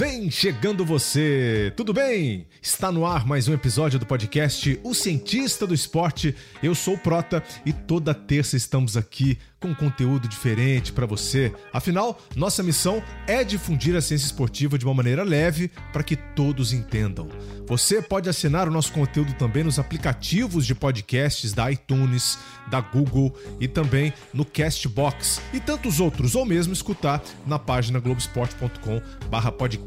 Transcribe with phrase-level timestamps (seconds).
[0.00, 2.46] Vem chegando você, tudo bem?
[2.62, 6.34] Está no ar mais um episódio do podcast O Cientista do Esporte.
[6.62, 11.52] Eu sou o Prota e toda terça estamos aqui com conteúdo diferente para você.
[11.70, 16.72] Afinal, nossa missão é difundir a ciência esportiva de uma maneira leve para que todos
[16.72, 17.28] entendam.
[17.66, 22.38] Você pode assinar o nosso conteúdo também nos aplicativos de podcasts da iTunes,
[22.70, 28.00] da Google e também no Castbox e tantos outros, ou mesmo escutar na página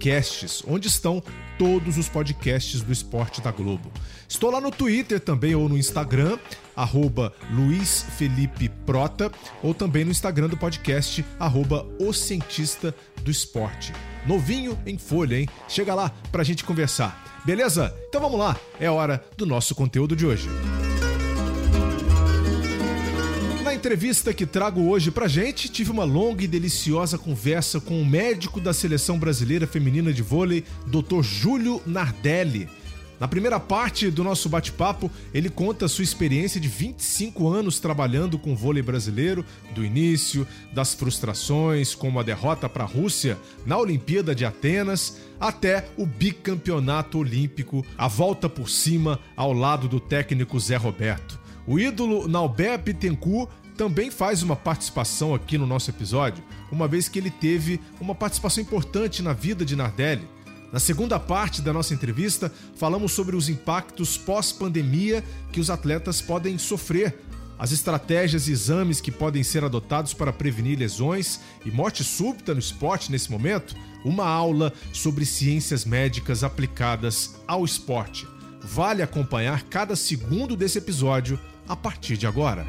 [0.03, 1.23] globesport.com/podcasts, onde estão
[1.57, 3.91] todos os podcasts do esporte da Globo.
[4.27, 6.37] Estou lá no Twitter também ou no Instagram,
[6.75, 9.31] arroba Luiz Felipe Prota,
[9.61, 13.93] ou também no Instagram do podcast, arroba O Cientista do Esporte.
[14.25, 15.47] Novinho em folha, hein?
[15.67, 17.41] Chega lá pra gente conversar.
[17.45, 17.93] Beleza?
[18.09, 20.47] Então vamos lá, é hora do nosso conteúdo de hoje.
[20.47, 20.92] Na
[23.83, 28.61] entrevista que trago hoje pra gente, tive uma longa e deliciosa conversa com o médico
[28.61, 31.21] da seleção brasileira feminina de vôlei, Dr.
[31.21, 32.69] Júlio Nardelli.
[33.19, 38.55] Na primeira parte do nosso bate-papo, ele conta sua experiência de 25 anos trabalhando com
[38.55, 39.45] vôlei brasileiro,
[39.75, 45.89] do início, das frustrações, como a derrota para a Rússia na Olimpíada de Atenas, até
[45.97, 51.43] o bicampeonato olímpico, a volta por cima ao lado do técnico Zé Roberto.
[51.65, 57.19] O ídolo Naubé Pittencourt também faz uma participação aqui no nosso episódio, uma vez que
[57.19, 60.27] ele teve uma participação importante na vida de Nardelli.
[60.71, 66.57] Na segunda parte da nossa entrevista, falamos sobre os impactos pós-pandemia que os atletas podem
[66.57, 67.19] sofrer,
[67.59, 72.59] as estratégias e exames que podem ser adotados para prevenir lesões e morte súbita no
[72.59, 78.27] esporte nesse momento, uma aula sobre ciências médicas aplicadas ao esporte.
[78.61, 82.65] Vale acompanhar cada segundo desse episódio a partir de agora.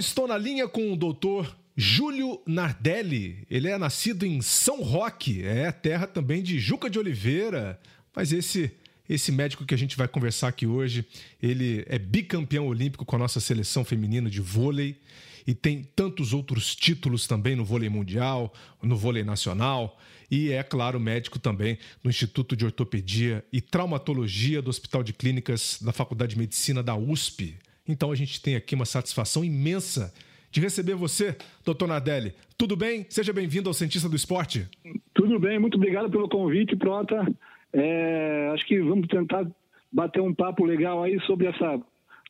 [0.00, 5.70] Estou na linha com o doutor Júlio Nardelli, ele é nascido em São Roque, é
[5.70, 7.78] terra também de Juca de Oliveira,
[8.14, 8.72] mas esse
[9.08, 11.04] esse médico que a gente vai conversar aqui hoje,
[11.42, 15.00] ele é bicampeão olímpico com a nossa seleção feminina de vôlei
[15.44, 19.98] e tem tantos outros títulos também no vôlei mundial, no vôlei nacional
[20.30, 25.78] e é claro médico também no Instituto de Ortopedia e Traumatologia do Hospital de Clínicas
[25.82, 27.58] da Faculdade de Medicina da USP.
[27.90, 30.14] Então a gente tem aqui uma satisfação imensa
[30.50, 32.32] de receber você, doutor Nardelli.
[32.56, 33.04] Tudo bem?
[33.08, 34.68] Seja bem-vindo ao Cientista do Esporte.
[35.14, 37.26] Tudo bem, muito obrigado pelo convite, Prota.
[37.72, 39.46] É, acho que vamos tentar
[39.92, 41.80] bater um papo legal aí sobre essa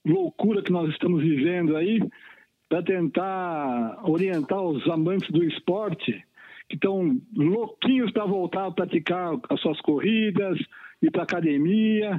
[0.04, 2.00] loucura que nós estamos vivendo aí,
[2.69, 6.25] para tentar orientar os amantes do esporte
[6.69, 10.59] que estão louquinhos para voltar a praticar as suas corridas,
[11.03, 12.19] ir para academia.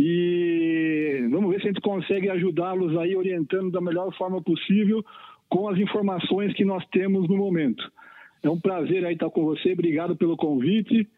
[0.00, 5.04] E vamos ver se a gente consegue ajudá-los aí, orientando da melhor forma possível
[5.48, 7.82] com as informações que nós temos no momento.
[8.40, 11.08] É um prazer aí estar com você, obrigado pelo convite.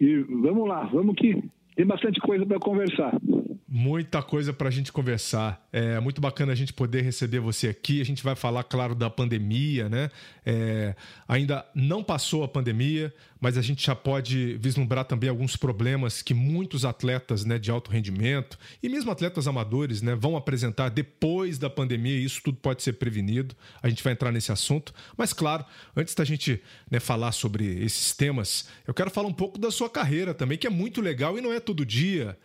[0.00, 1.42] E vamos lá, vamos que
[1.76, 3.12] tem bastante coisa para conversar.
[3.72, 5.64] Muita coisa para a gente conversar.
[5.72, 8.00] É muito bacana a gente poder receber você aqui.
[8.00, 10.10] A gente vai falar, claro, da pandemia, né?
[10.44, 10.96] É,
[11.28, 16.34] ainda não passou a pandemia, mas a gente já pode vislumbrar também alguns problemas que
[16.34, 21.70] muitos atletas né, de alto rendimento e mesmo atletas amadores né, vão apresentar depois da
[21.70, 22.18] pandemia.
[22.18, 23.54] E isso tudo pode ser prevenido.
[23.80, 24.92] A gente vai entrar nesse assunto.
[25.16, 25.64] Mas, claro,
[25.96, 26.60] antes da gente
[26.90, 30.66] né, falar sobre esses temas, eu quero falar um pouco da sua carreira também, que
[30.66, 32.36] é muito legal e não é todo dia,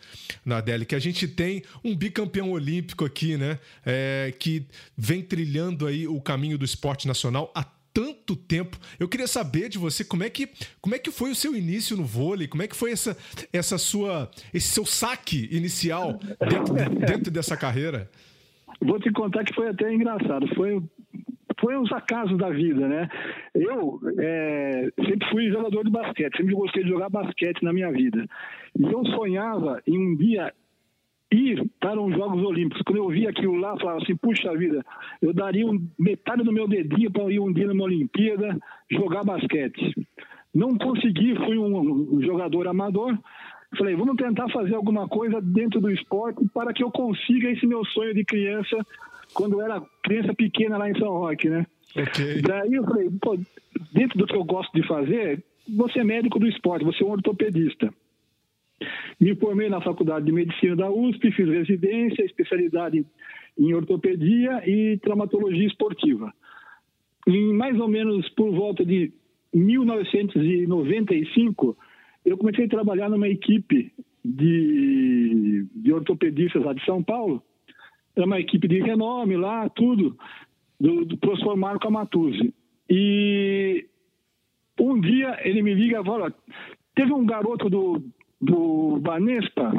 [0.46, 3.58] Nadele, que a gente gente tem um bicampeão olímpico aqui, né?
[3.86, 4.68] É, que
[4.98, 8.78] vem trilhando aí o caminho do esporte nacional há tanto tempo.
[9.00, 10.50] Eu queria saber de você como é que,
[10.82, 13.18] como é que foi o seu início no vôlei, como é que foi essa,
[13.54, 16.74] essa sua, esse seu saque inicial dentro,
[17.08, 18.10] dentro dessa carreira.
[18.82, 20.46] Vou te contar que foi até engraçado.
[20.56, 20.84] Foi
[21.62, 23.10] foi uns acasos da vida, né?
[23.56, 28.26] Eu é, sempre fui jogador de basquete, sempre gostei de jogar basquete na minha vida.
[28.78, 30.54] E eu sonhava em um dia
[31.32, 32.84] ir para os Jogos Olímpicos.
[32.84, 34.84] Quando eu vi aquilo lá, falava assim, puxa vida,
[35.22, 38.58] eu daria um, metade do meu dedinho para ir um dia numa Olimpíada
[38.92, 39.94] jogar basquete.
[40.54, 43.18] Não consegui, fui um jogador amador.
[43.78, 47.84] Falei, vamos tentar fazer alguma coisa dentro do esporte para que eu consiga esse meu
[47.86, 48.78] sonho de criança
[49.34, 51.66] quando eu era criança pequena lá em São Roque, né?
[51.96, 52.42] Okay.
[52.42, 53.38] Daí eu falei, pô,
[53.94, 57.12] dentro do que eu gosto de fazer, você é médico do esporte, você é um
[57.12, 57.94] ortopedista.
[59.20, 63.06] Me formei na Faculdade de Medicina da USP, fiz residência, especialidade
[63.58, 66.34] em ortopedia e traumatologia esportiva.
[67.26, 69.12] Em mais ou menos por volta de
[69.54, 71.78] 1995,
[72.26, 73.94] eu comecei a trabalhar numa equipe
[74.24, 77.42] de, de ortopedistas lá de São Paulo.
[78.16, 80.18] Era uma equipe de renome lá, tudo.
[80.80, 82.54] Do, do professor Marco Amatuzzi.
[82.90, 83.88] E
[84.80, 86.34] um dia ele me liga e fala:
[86.94, 88.04] teve um garoto do,
[88.42, 89.72] do Banespa,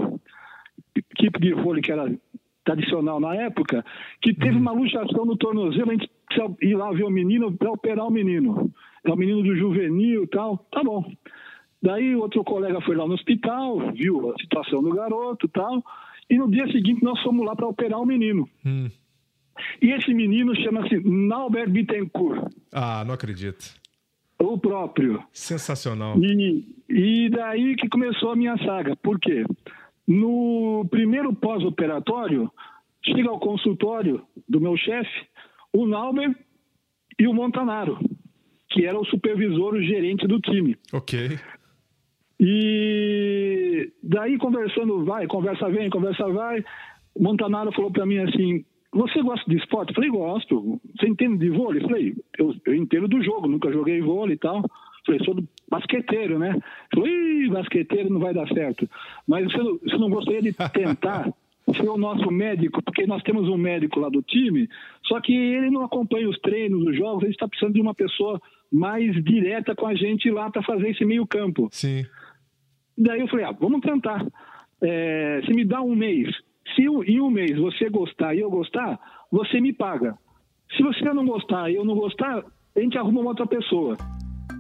[0.97, 2.13] equipe de vôlei que era
[2.65, 3.85] tradicional na época,
[4.21, 7.71] que teve uma luxação no tornozelo, a gente precisa ir lá ver o menino para
[7.71, 8.73] operar o menino.
[9.05, 10.59] É o menino do juvenil e tal.
[10.73, 11.05] Tá bom.
[11.81, 15.85] Daí outro colega foi lá no hospital, viu a situação do garoto e tal.
[16.29, 18.49] E no dia seguinte nós fomos lá para operar o menino.
[18.65, 18.91] Hum.
[19.81, 22.53] E esse menino chama-se Naubert Bittencourt.
[22.73, 23.75] Ah, não acredito.
[24.39, 25.23] O próprio.
[25.33, 26.19] Sensacional.
[26.19, 28.95] E, e daí que começou a minha saga.
[28.97, 29.45] Por quê?
[30.07, 32.51] No primeiro pós-operatório,
[33.05, 35.27] chega ao consultório do meu chefe,
[35.73, 36.35] o Nauber
[37.19, 37.99] e o Montanaro,
[38.71, 40.77] que era o supervisor, o gerente do time.
[40.93, 41.39] Ok.
[42.39, 46.63] E daí conversando, vai, conversa vem, conversa vai.
[47.19, 49.91] Montanaro falou para mim assim: Você gosta de esporte?
[49.91, 50.81] Eu falei: Gosto.
[50.99, 51.83] Você entende de vôlei?
[51.83, 54.59] Eu falei: Eu, eu entendo do jogo, nunca joguei vôlei e tal.
[54.59, 54.71] Eu
[55.05, 56.59] falei: Sou do basqueteiro, né?
[56.95, 58.89] Falei: basqueteiro não vai dar certo.
[59.27, 61.33] Mas você, você não gostaria de tentar?
[61.75, 64.69] ser o nosso médico, porque nós temos um médico lá do time,
[65.05, 68.41] só que ele não acompanha os treinos, os jogos, gente está precisando de uma pessoa
[68.73, 71.69] mais direta com a gente lá para fazer esse meio campo.
[71.73, 72.05] Sim.
[72.97, 74.25] Daí eu falei, ah, vamos tentar.
[74.81, 76.35] É, se me dá um mês,
[76.75, 78.99] se em um mês você gostar e eu gostar,
[79.31, 80.17] você me paga.
[80.77, 83.97] Se você não gostar e eu não gostar, a gente arruma uma outra pessoa.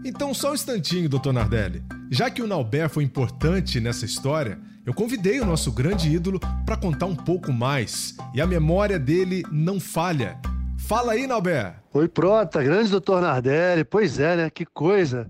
[0.04, 1.82] Então, só um instantinho, doutor Nardelli.
[2.10, 6.76] Já que o Nauber foi importante nessa história, eu convidei o nosso grande ídolo para
[6.76, 8.16] contar um pouco mais.
[8.32, 10.38] E a memória dele não falha.
[10.78, 11.74] Fala aí, Nauber.
[11.92, 13.84] Oi, Prota, grande doutor Nardelli.
[13.84, 14.50] Pois é, né?
[14.50, 15.28] Que coisa.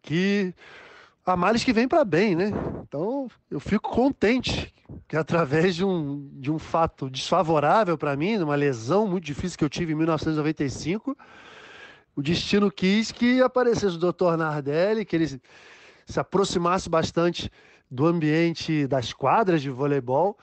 [0.00, 0.54] Que
[1.26, 2.50] há males que vem para bem, né?
[2.88, 4.73] Então eu fico contente
[5.08, 9.64] que através de um, de um fato desfavorável para mim, uma lesão muito difícil que
[9.64, 11.16] eu tive em 1995,
[12.16, 14.36] o destino quis que aparecesse o Dr.
[14.36, 15.26] Nardelli, que ele
[16.06, 17.50] se aproximasse bastante
[17.90, 20.38] do ambiente das quadras de voleibol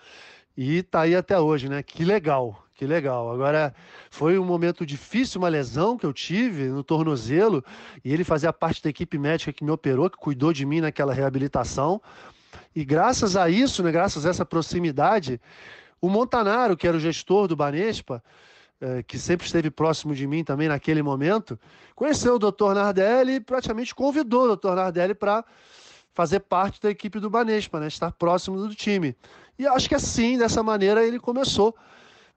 [0.56, 1.82] e tá aí até hoje, né?
[1.82, 3.32] Que legal, que legal.
[3.32, 3.74] Agora,
[4.10, 7.64] foi um momento difícil, uma lesão que eu tive no tornozelo,
[8.04, 11.14] e ele fazia parte da equipe médica que me operou, que cuidou de mim naquela
[11.14, 12.02] reabilitação.
[12.76, 15.40] E graças a isso, né, graças a essa proximidade,
[16.00, 18.24] o Montanaro, que era o gestor do Banespa,
[18.80, 21.60] é, que sempre esteve próximo de mim também naquele momento,
[21.96, 22.74] conheceu o Dr.
[22.74, 24.74] Nardelli e praticamente convidou o Dr.
[24.74, 25.46] Nardelli para
[26.14, 29.16] fazer parte da equipe do Banespa, né, estar próximo do time.
[29.60, 31.76] E acho que assim, dessa maneira, ele começou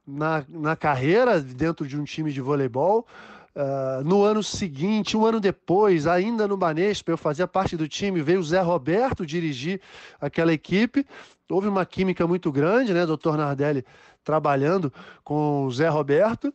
[0.07, 3.07] na, na carreira dentro de um time de voleibol.
[3.55, 8.21] Uh, no ano seguinte, um ano depois, ainda no Banespa, eu fazia parte do time,
[8.21, 9.81] veio o Zé Roberto dirigir
[10.21, 11.07] aquela equipe.
[11.49, 13.07] Houve uma química muito grande, né?
[13.07, 13.85] Doutor Nardelli
[14.25, 14.93] trabalhando
[15.23, 16.53] com o Zé Roberto.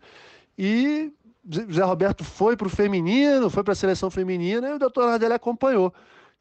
[0.58, 1.14] E
[1.72, 5.34] Zé Roberto foi para o feminino, foi para a seleção feminina e o doutor Nardelli
[5.34, 5.94] acompanhou.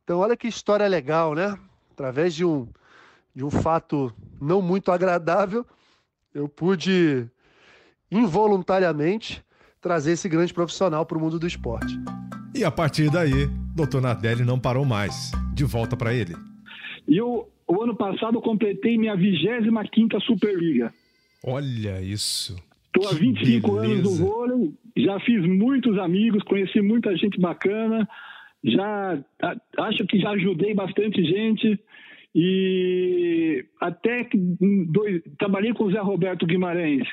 [0.02, 1.56] Então, olha que história legal, né?
[1.92, 2.66] Através de um,
[3.32, 5.64] de um fato não muito agradável,
[6.34, 7.30] eu pude
[8.10, 9.44] involuntariamente
[9.80, 11.98] trazer esse grande profissional para o mundo do esporte.
[12.54, 14.00] E a partir daí, Dr.
[14.00, 15.30] Nardelli não parou mais.
[15.54, 16.34] De volta para ele.
[17.06, 20.92] E eu, o ano passado eu completei minha 25ª Superliga.
[21.44, 22.56] Olha isso.
[22.86, 23.92] Estou há 25 beleza.
[23.92, 28.08] anos no vôlei, já fiz muitos amigos, conheci muita gente bacana,
[28.64, 29.18] já
[29.78, 31.78] acho que já ajudei bastante gente.
[32.34, 34.36] E até que
[34.90, 37.06] dois, trabalhei com o Zé Roberto Guimarães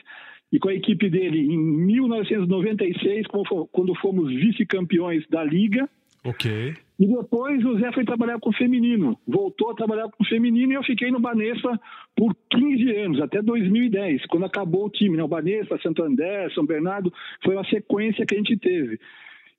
[0.51, 3.27] e com a equipe dele em 1996,
[3.71, 5.89] quando fomos vice-campeões da Liga.
[6.23, 6.75] Ok.
[6.97, 10.71] E depois o Zé foi trabalhar com o feminino, voltou a trabalhar com o feminino
[10.71, 11.77] e eu fiquei no Banespa
[12.15, 15.17] por 15 anos, até 2010, quando acabou o time.
[15.17, 15.23] Né?
[15.23, 17.11] O Banespa, Santo André, São Bernardo,
[17.43, 18.97] foi uma sequência que a gente teve.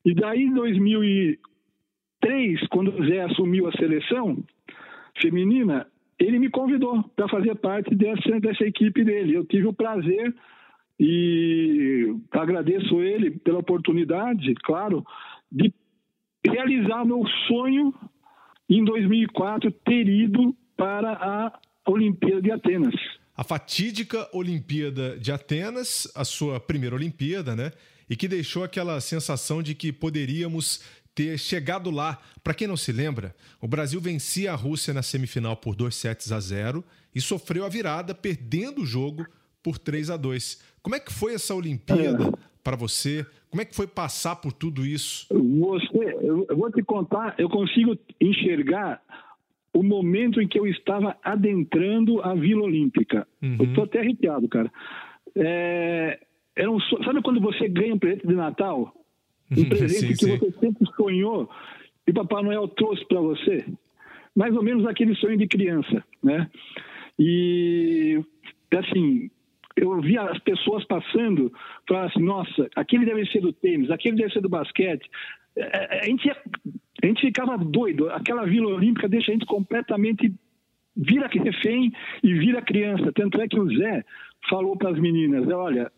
[0.05, 4.43] E daí, em 2003, quando o Zé assumiu a seleção,
[5.21, 5.87] feminina,
[6.19, 9.35] ele me convidou para fazer parte dessa, dessa equipe dele.
[9.35, 10.35] Eu tive o prazer
[10.99, 15.05] e agradeço ele pela oportunidade, claro,
[15.51, 15.73] de
[16.45, 17.95] realizar meu sonho
[18.69, 22.95] em 2004 ter ido para a Olimpíada de Atenas.
[23.37, 27.73] A fatídica Olimpíada de Atenas, a sua primeira Olimpíada, né?
[28.09, 30.83] E que deixou aquela sensação de que poderíamos
[31.15, 32.19] ter chegado lá.
[32.43, 36.33] Para quem não se lembra, o Brasil vencia a Rússia na semifinal por 2 sets
[36.33, 36.85] a 0
[37.15, 39.27] e sofreu a virada, perdendo o jogo
[39.63, 40.63] por 3 a 2.
[40.87, 43.27] Como é que foi essa Olimpíada para você?
[43.51, 45.27] Como é que foi passar por tudo isso?
[45.35, 49.03] Você, eu vou te contar, eu consigo enxergar
[49.75, 53.27] o momento em que eu estava adentrando a Vila Olímpica.
[53.43, 53.57] Uhum.
[53.59, 54.71] Eu estou até arrepiado, cara.
[55.35, 56.21] É,
[56.55, 58.95] era um, sabe quando você ganha um presente de Natal?
[59.51, 60.39] Um presente sim, que sim.
[60.39, 61.51] você sempre sonhou
[62.07, 63.67] e Papai Noel trouxe para você?
[64.37, 66.49] Mais ou menos aquele sonho de criança, né?
[67.19, 68.23] E,
[68.71, 69.29] assim,
[69.77, 71.53] eu via as pessoas passando,
[71.87, 75.09] falando assim, nossa, aquele deve ser do tênis, aquele deve ser do basquete.
[75.57, 78.11] É, é, a gente, a gente ficava doido.
[78.11, 80.33] Aquela Vila Olímpica deixa a gente completamente
[80.97, 81.93] vira refém
[82.23, 83.13] e vira criança.
[83.13, 84.03] Tanto é que o Zé
[84.49, 85.93] falou para as meninas, olha,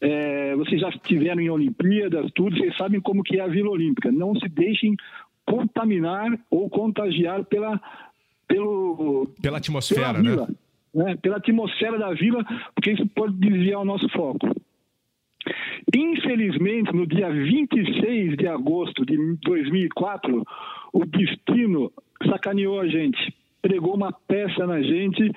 [0.00, 4.10] é, vocês já estiveram em Olimpíadas, tudo, vocês sabem como que é a Vila Olímpica.
[4.10, 4.96] Não se deixem
[5.44, 7.78] contaminar ou contagiar pela,
[8.48, 10.54] pelo, pela atmosfera, pela né?
[10.94, 11.16] Né?
[11.22, 12.44] Pela atmosfera da vila,
[12.74, 14.48] porque isso pode desviar o nosso foco.
[15.94, 20.44] Infelizmente, no dia 26 de agosto de 2004,
[20.92, 21.90] o destino
[22.26, 25.32] sacaneou a gente, pregou uma peça na gente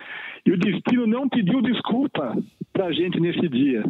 [0.46, 2.36] e o destino não pediu desculpa
[2.72, 3.84] para a gente nesse dia.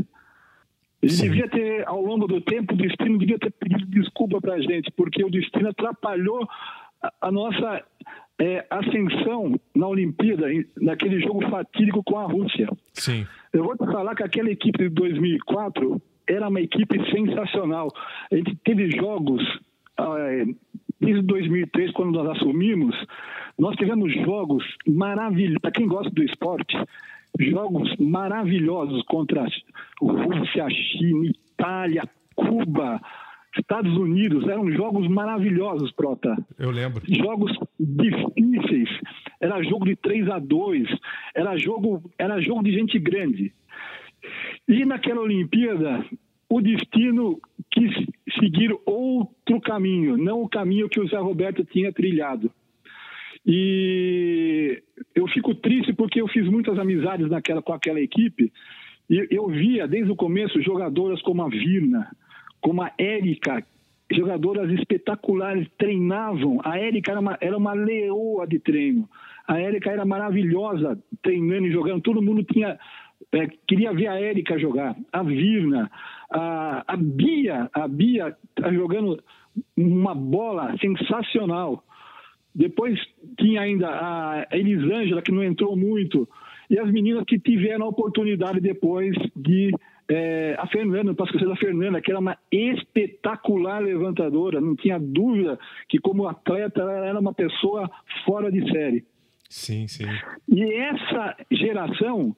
[1.01, 4.61] Ele devia ter, ao longo do tempo, o destino devia ter pedido desculpa para a
[4.61, 6.47] gente, porque o destino atrapalhou
[7.19, 7.83] a nossa
[8.39, 10.47] é, ascensão na Olimpíada,
[10.81, 12.67] naquele jogo fatídico com a Rússia.
[12.93, 13.25] Sim.
[13.51, 17.89] Eu vou te falar que aquela equipe de 2004 era uma equipe sensacional.
[18.31, 19.41] A gente teve jogos,
[19.99, 20.45] é,
[20.99, 22.95] desde 2003, quando nós assumimos,
[23.57, 25.59] nós tivemos jogos maravilhosos.
[25.61, 26.75] Para quem gosta do esporte,
[27.39, 29.45] jogos maravilhosos contra
[30.01, 32.03] Rússia, China, Itália,
[32.35, 32.99] Cuba,
[33.57, 34.47] Estados Unidos.
[34.47, 36.35] Eram jogos maravilhosos, Prota.
[36.57, 37.03] Eu lembro.
[37.07, 38.89] Jogos difíceis.
[39.39, 40.87] Era jogo de 3 a 2
[41.35, 43.53] era jogo, era jogo de gente grande.
[44.67, 46.05] E naquela Olimpíada,
[46.49, 47.39] o destino
[47.71, 47.91] quis
[48.39, 52.51] seguir outro caminho, não o caminho que o Zé Roberto tinha trilhado.
[53.45, 54.81] E
[55.13, 58.51] eu fico triste porque eu fiz muitas amizades naquela, com aquela equipe
[59.09, 62.09] e eu via desde o começo jogadoras como a Virna,
[62.63, 63.63] como a Érica,
[64.11, 66.59] jogadoras espetaculares, treinavam.
[66.63, 69.07] A Érica era uma, era uma leoa de treino.
[69.47, 72.01] A Érica era maravilhosa treinando e jogando.
[72.01, 72.79] Todo mundo tinha
[73.31, 75.89] é, queria ver a Érica jogar, a Virna,
[76.29, 79.21] a, a Bia, a Bia tá jogando
[79.77, 81.83] uma bola sensacional.
[82.53, 82.99] Depois
[83.39, 86.27] tinha ainda a Elisângela, que não entrou muito,
[86.69, 89.71] e as meninas que tiveram a oportunidade depois de.
[90.09, 94.99] É, a Fernanda, não posso esquecer da Fernanda, que era uma espetacular levantadora, não tinha
[94.99, 95.57] dúvida
[95.87, 97.89] que, como atleta, ela era uma pessoa
[98.25, 99.05] fora de série.
[99.49, 100.05] Sim, sim.
[100.49, 102.35] E essa geração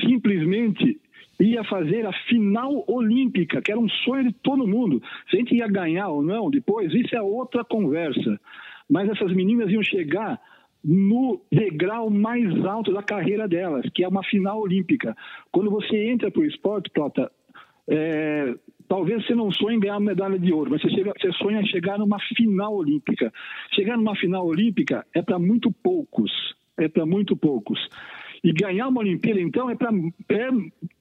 [0.00, 1.00] simplesmente
[1.38, 5.02] ia fazer a final olímpica, que era um sonho de todo mundo.
[5.30, 8.40] Se a gente ia ganhar ou não depois, isso é outra conversa
[8.88, 10.40] mas essas meninas iam chegar
[10.84, 15.16] no degrau mais alto da carreira delas, que é uma final olímpica.
[15.50, 17.30] Quando você entra para o esporte, Tota,
[17.88, 18.54] é,
[18.88, 21.60] talvez você não sonhe em ganhar uma medalha de ouro, mas você, chega, você sonha
[21.60, 23.32] em chegar numa final olímpica.
[23.74, 26.30] Chegar numa final olímpica é para muito poucos,
[26.76, 27.78] é para muito poucos.
[28.44, 29.90] E ganhar uma Olimpíada, então, é, pra,
[30.28, 30.48] é,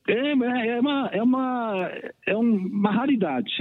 [0.08, 1.91] é, é, uma, é, uma,
[2.25, 3.51] é uma raridade.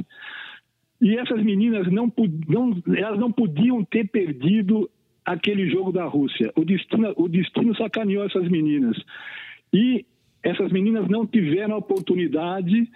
[1.02, 2.10] E essas meninas não,
[2.48, 4.88] não, elas não podiam ter perdido
[5.24, 6.52] aquele jogo da Rússia.
[6.56, 8.96] O destino, o destino sacaneou essas meninas.
[9.72, 10.04] E
[10.42, 12.88] essas meninas não tiveram a oportunidade,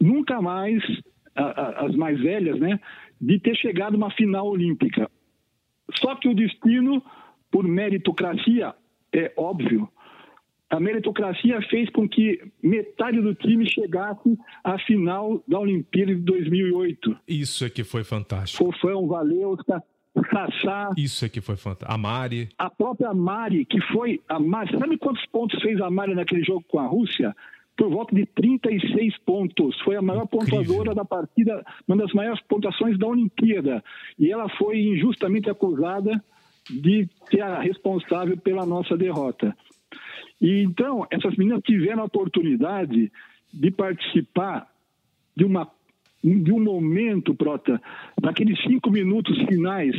[0.00, 0.82] nunca mais,
[1.34, 2.80] a, a, as mais velhas, né,
[3.20, 5.10] de ter chegado a uma final olímpica.
[5.94, 7.02] Só que o destino,
[7.50, 8.74] por meritocracia,
[9.12, 9.88] é óbvio,
[10.68, 17.16] a meritocracia fez com que metade do time chegasse à final da Olimpíada de 2008.
[17.28, 18.64] Isso é que foi fantástico.
[18.64, 19.82] Fofão, Valeuska,
[20.30, 20.90] Sassá.
[20.96, 21.92] Isso é que foi fantástico.
[21.92, 22.48] A Mari.
[22.58, 24.78] A própria Mari, que foi a Mari.
[24.78, 27.34] Sabe quantos pontos fez a Mari naquele jogo com a Rússia?
[27.76, 29.78] Por volta de 36 pontos.
[29.82, 30.58] Foi a maior Incrível.
[30.58, 33.84] pontuadora da partida, uma das maiores pontuações da Olimpíada.
[34.18, 36.22] E ela foi injustamente acusada
[36.70, 39.54] de ser a responsável pela nossa derrota.
[40.40, 43.10] E então, essas meninas tiveram a oportunidade
[43.52, 44.68] de participar
[45.36, 45.70] de, uma,
[46.34, 47.80] de um momento, Prota,
[48.20, 49.94] daqueles cinco minutos finais,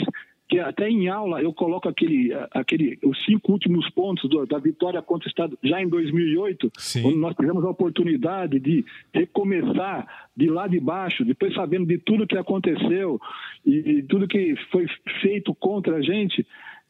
[0.50, 5.02] que até em aula eu coloco aquele, aquele, os cinco últimos pontos do, da vitória
[5.02, 7.06] contra o Estado já em 2008, Sim.
[7.06, 12.28] onde nós tivemos a oportunidade de recomeçar de lá de baixo, depois sabendo de tudo
[12.28, 13.20] que aconteceu
[13.66, 14.86] e, e tudo que foi
[15.22, 16.46] feito contra a gente,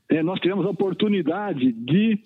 [0.10, 2.20] é, nós tivemos a oportunidade de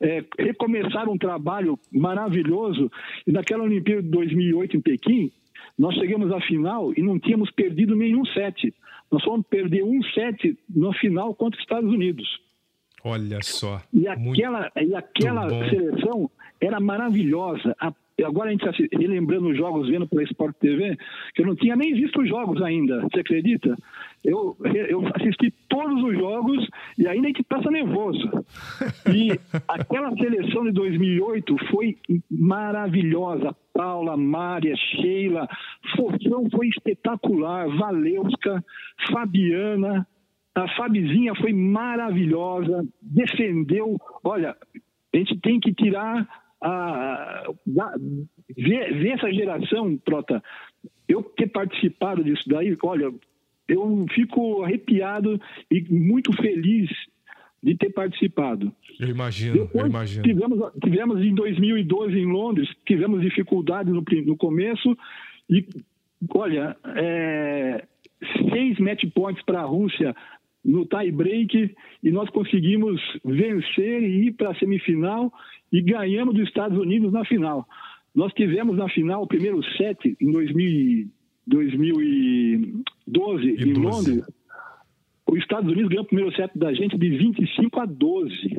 [0.00, 2.90] é, recomeçar um trabalho maravilhoso.
[3.26, 5.32] E naquela Olimpíada de 2008 em Pequim,
[5.78, 8.74] nós chegamos à final e não tínhamos perdido nenhum set.
[9.10, 12.26] Nós fomos perder um set no final contra os Estados Unidos.
[13.04, 13.80] Olha só.
[13.92, 16.30] E aquela, e aquela seleção
[16.60, 17.76] era maravilhosa.
[17.80, 17.92] A
[18.24, 20.96] agora a gente está relembrando os jogos, vendo pela Sport TV,
[21.34, 23.76] que eu não tinha nem visto os jogos ainda, você acredita?
[24.24, 24.56] Eu,
[24.88, 26.68] eu assisti todos os jogos
[26.98, 28.28] e ainda a gente passa nervoso.
[29.14, 31.96] E aquela seleção de 2008 foi
[32.30, 33.54] maravilhosa.
[33.78, 35.48] Paula, Mária, Sheila,
[35.94, 38.64] Forção foi espetacular, Valeuska,
[39.12, 40.04] Fabiana,
[40.52, 43.96] a Fabizinha foi maravilhosa, defendeu.
[44.24, 44.56] Olha,
[45.14, 46.28] a gente tem que tirar
[46.60, 47.94] a, a
[48.56, 50.42] ver, ver, essa geração, Prota.
[51.06, 53.14] Eu ter participado disso daí, olha,
[53.68, 56.90] eu fico arrepiado e muito feliz
[57.62, 58.72] de ter participado.
[58.98, 60.22] Eu imagino, Depois, eu imagino.
[60.22, 64.96] Tivemos, tivemos em 2012 em Londres, tivemos dificuldades no, no começo
[65.50, 65.66] e,
[66.34, 67.84] olha, é,
[68.50, 70.14] seis match points para a Rússia
[70.64, 75.32] no tie break e nós conseguimos vencer e ir para a semifinal
[75.72, 77.66] e ganhamos dos Estados Unidos na final.
[78.14, 81.08] Nós tivemos na final o primeiro set em 2000,
[81.46, 84.24] 2012 em Londres.
[85.30, 88.58] Os Estados Unidos ganhou o primeiro set da gente de 25 a 12.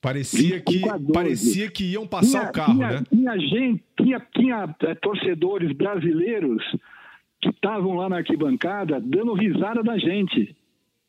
[0.00, 0.80] Parecia que,
[1.12, 3.04] parecia que iam passar tinha, o carro, tinha, né?
[3.10, 6.62] Tinha gente, tinha, tinha é, torcedores brasileiros
[7.42, 10.56] que estavam lá na arquibancada dando risada da gente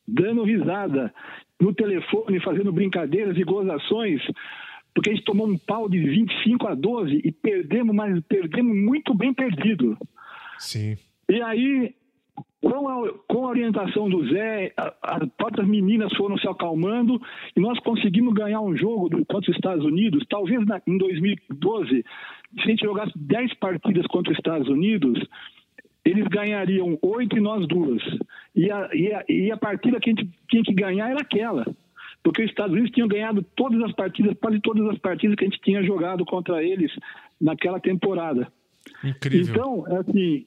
[0.07, 1.13] dando risada
[1.59, 4.21] no telefone, fazendo brincadeiras e gozações,
[4.93, 9.13] porque a gente tomou um pau de 25 a 12 e perdemos, mas perdemos muito
[9.13, 9.97] bem perdido.
[10.59, 10.97] Sim.
[11.29, 11.95] E aí,
[12.61, 17.19] com a, com a orientação do Zé, as próprias meninas foram se acalmando
[17.55, 20.23] e nós conseguimos ganhar um jogo contra os Estados Unidos.
[20.29, 25.19] Talvez na, em 2012, se a gente jogasse 10 partidas contra os Estados Unidos,
[26.05, 28.01] eles ganhariam oito e nós duas.
[28.55, 31.65] E a, e a, e a partida que a gente tinha que ganhar era aquela.
[32.23, 35.47] Porque os Estados Unidos tinham ganhado todas as partidas, quase todas as partidas que a
[35.47, 36.91] gente tinha jogado contra eles
[37.39, 38.47] naquela temporada.
[39.03, 39.53] Incrível.
[39.53, 40.45] Então, é assim,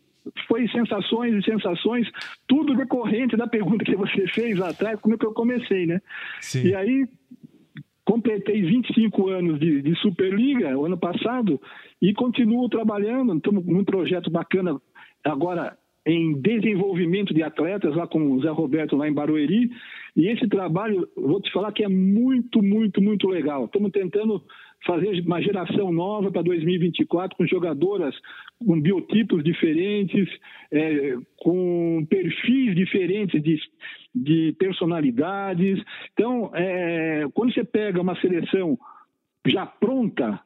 [0.49, 2.09] foi sensações e sensações,
[2.47, 6.01] tudo decorrente da pergunta que você fez lá atrás, como é que eu comecei, né?
[6.41, 6.69] Sim.
[6.69, 7.07] E aí,
[8.05, 11.61] completei 25 anos de, de Superliga o ano passado
[12.01, 14.81] e continuo trabalhando, estamos num projeto bacana
[15.25, 19.71] agora em desenvolvimento de atletas lá com o Zé Roberto lá em Barueri.
[20.15, 23.65] E esse trabalho, vou te falar que é muito, muito, muito legal.
[23.65, 24.43] Estamos tentando
[24.87, 28.15] fazer uma geração nova para 2024 com jogadoras
[28.65, 30.29] com biotipos diferentes,
[30.71, 33.59] é, com perfis diferentes de,
[34.15, 35.83] de personalidades.
[36.13, 38.79] Então, é, quando você pega uma seleção
[39.47, 40.41] já pronta,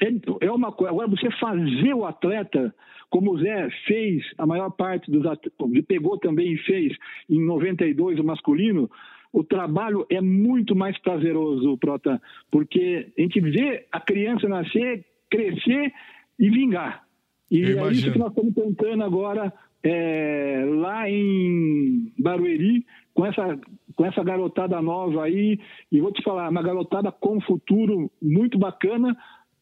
[0.00, 0.92] é, é uma coisa.
[0.92, 2.74] Agora, você fazer o atleta,
[3.10, 5.52] como o Zé fez, a maior parte dos atletas,
[5.86, 6.96] pegou também e fez
[7.28, 8.90] em 92 o masculino,
[9.32, 15.92] o trabalho é muito mais prazeroso, Prota, porque a gente vê a criança nascer, crescer
[16.38, 17.04] e vingar.
[17.50, 23.58] E é isso que nós estamos tentando agora é, lá em Barueri, com essa,
[23.96, 25.58] com essa garotada nova aí,
[25.90, 29.16] e vou te falar, uma garotada com futuro muito bacana,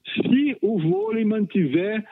[0.04, 2.04] se o vôlei mantiver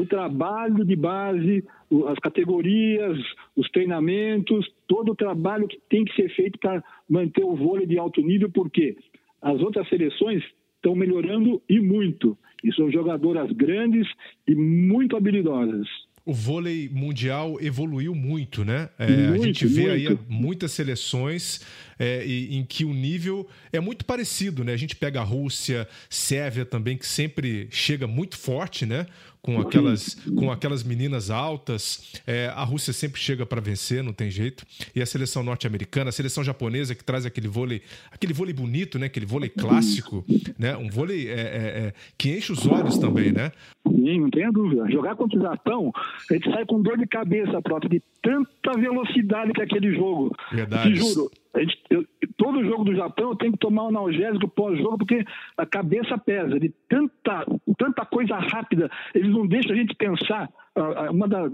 [0.00, 1.64] o trabalho de base,
[2.08, 3.18] as categorias,
[3.54, 7.98] os treinamentos, todo o trabalho que tem que ser feito para manter o vôlei de
[7.98, 8.96] alto nível, porque
[9.42, 10.42] as outras seleções
[10.76, 12.36] estão melhorando e muito.
[12.64, 14.06] E são jogadoras grandes
[14.46, 15.86] e muito habilidosas
[16.22, 18.88] o vôlei mundial evoluiu muito, né?
[18.98, 20.12] É, muito, a gente vê muito.
[20.12, 21.60] aí muitas seleções
[22.00, 24.72] é, em que o nível é muito parecido, né?
[24.72, 29.06] A gente pega a Rússia, Sérvia também, que sempre chega muito forte, né?
[29.42, 32.12] Com aquelas, com aquelas meninas altas.
[32.26, 34.66] É, a Rússia sempre chega para vencer, não tem jeito.
[34.94, 39.06] E a seleção norte-americana, a seleção japonesa que traz aquele vôlei, aquele vôlei bonito, né?
[39.06, 40.24] Aquele vôlei clássico,
[40.58, 40.76] né?
[40.76, 43.52] Um vôlei é, é, é que enche os olhos também, né?
[43.86, 44.90] Sim, não tenha dúvida.
[44.90, 45.92] Jogar contra o Japão,
[46.30, 50.34] a gente sai com dor de cabeça, própria, de tanta velocidade que é aquele jogo.
[50.52, 50.92] Verdade.
[50.92, 51.30] Te juro.
[51.56, 52.04] Gente, eu,
[52.36, 55.24] todo jogo do Japão eu tenho que tomar um analgésico pós-jogo porque
[55.56, 57.44] a cabeça pesa de tanta,
[57.76, 58.90] tanta coisa rápida.
[59.14, 60.48] Eles não deixam a gente pensar.
[61.10, 61.50] Uma das,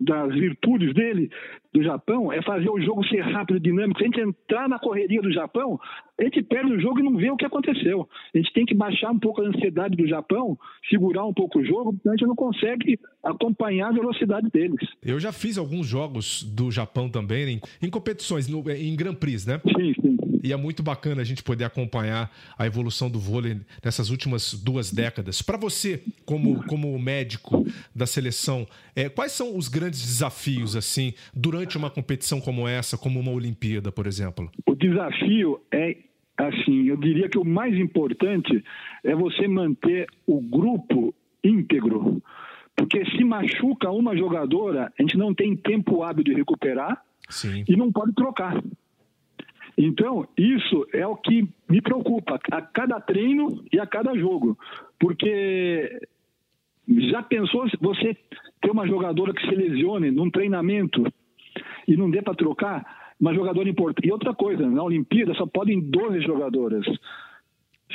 [0.00, 1.28] das virtudes dele,
[1.74, 3.98] do Japão, é fazer o jogo ser rápido, dinâmico.
[3.98, 5.80] Se a gente entrar na correria do Japão,
[6.18, 8.08] a gente perde o jogo e não vê o que aconteceu.
[8.32, 10.56] A gente tem que baixar um pouco a ansiedade do Japão,
[10.88, 14.88] segurar um pouco o jogo, porque a gente não consegue acompanhar a velocidade deles.
[15.02, 19.46] Eu já fiz alguns jogos do Japão também, em, em competições, no, em Grand Prix,
[19.46, 19.60] né?
[19.76, 20.16] Sim, sim.
[20.42, 24.92] E é muito bacana a gente poder acompanhar a evolução do vôlei nessas últimas duas
[24.92, 25.40] décadas.
[25.40, 31.78] Para você, como, como médico da seleção, é, quais são os grandes desafios assim durante
[31.78, 34.50] uma competição como essa, como uma Olimpíada, por exemplo?
[34.66, 35.96] O desafio é
[36.36, 38.64] assim, eu diria que o mais importante
[39.04, 42.22] é você manter o grupo íntegro.
[42.74, 47.64] Porque se machuca uma jogadora, a gente não tem tempo hábil de recuperar Sim.
[47.68, 48.62] e não pode trocar.
[49.76, 54.58] Então, isso é o que me preocupa a cada treino e a cada jogo.
[54.98, 56.00] Porque
[56.88, 58.16] já pensou se você
[58.60, 61.04] ter uma jogadora que se lesione num treinamento
[61.88, 63.02] e não dê para trocar?
[63.20, 64.08] Uma jogadora importante.
[64.08, 66.84] E outra coisa, na Olimpíada só podem 12 jogadoras.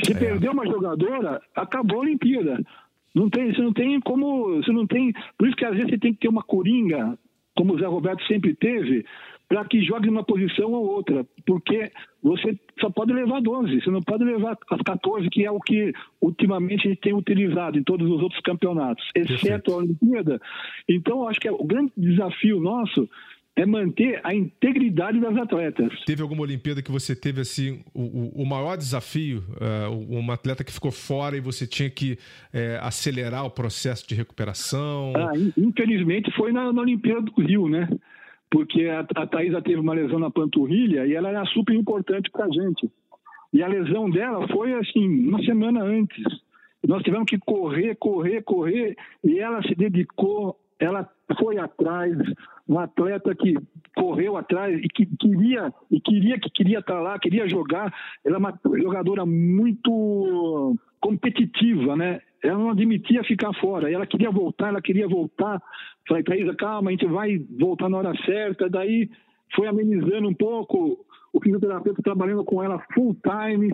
[0.03, 0.17] Se É.
[0.17, 2.63] perder uma jogadora, acabou a Olimpíada.
[3.13, 4.55] Não tem, você não tem como.
[4.57, 5.11] Você não tem.
[5.37, 7.17] Por isso que às vezes você tem que ter uma coringa,
[7.55, 9.05] como o Zé Roberto sempre teve,
[9.49, 11.25] para que jogue numa posição ou outra.
[11.45, 11.89] Porque
[12.21, 15.93] você só pode levar 12, você não pode levar as 14, que é o que
[16.21, 20.39] ultimamente a gente tem utilizado em todos os outros campeonatos, exceto a Olimpíada.
[20.89, 23.09] Então, acho que o grande desafio nosso
[23.55, 25.91] é manter a integridade das atletas.
[26.05, 30.71] Teve alguma Olimpíada que você teve assim o, o- maior desafio, eh, uma atleta que
[30.71, 32.19] ficou fora e você tinha que
[32.53, 35.11] eh, acelerar o processo de recuperação?
[35.15, 37.89] Ah, in- infelizmente foi na, na Olimpíada do Rio, né?
[38.49, 42.49] Porque a, a Thaisa teve uma lesão na panturrilha e ela era super importante pra
[42.49, 42.89] gente.
[43.53, 46.23] E a lesão dela foi assim, uma semana antes.
[46.85, 52.15] Nós tivemos que correr, correr, correr, e ela se dedicou, ela foi atrás,
[52.67, 53.55] um atleta que
[53.95, 57.93] correu atrás e que queria e queria que queria estar lá, queria jogar.
[58.23, 62.21] Ela é uma jogadora muito competitiva, né?
[62.43, 63.91] Ela não admitia ficar fora.
[63.91, 65.61] Ela queria voltar, ela queria voltar.
[66.07, 68.69] Falei, Thaisa, calma, a gente vai voltar na hora certa.
[68.69, 69.09] Daí
[69.55, 71.05] foi amenizando um pouco.
[71.33, 73.73] O fisioterapeuta trabalhando com ela full time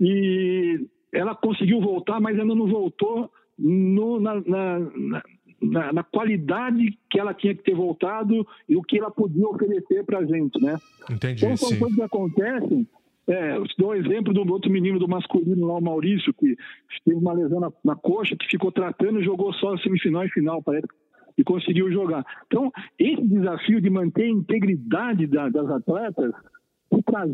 [0.00, 5.22] e ela conseguiu voltar, mas ainda não voltou no- na, na- na-
[5.62, 10.04] na- na qualidade que ela tinha que ter voltado e o que ela podia oferecer
[10.04, 10.76] para a gente, né?
[11.10, 11.78] Entendi, Então, são sim.
[11.78, 12.86] coisas que acontecem.
[13.26, 16.56] É, eu te dou o exemplo do outro menino do masculino lá, o Maurício, que
[17.04, 20.62] teve uma lesão na, na coxa, que ficou tratando e jogou só semifinal e final,
[20.62, 20.86] parece,
[21.38, 22.24] e conseguiu jogar.
[22.46, 26.32] Então, esse desafio de manter a integridade da- das atletas,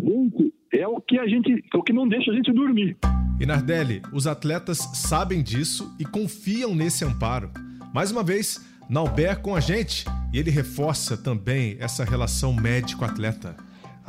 [0.02, 2.96] gente, é o que a gente, é o que não deixa a gente dormir.
[3.40, 7.50] E Nardelli, os atletas sabem disso e confiam nesse amparo.
[7.94, 13.56] Mais uma vez, Nauber com a gente e ele reforça também essa relação médico-atleta.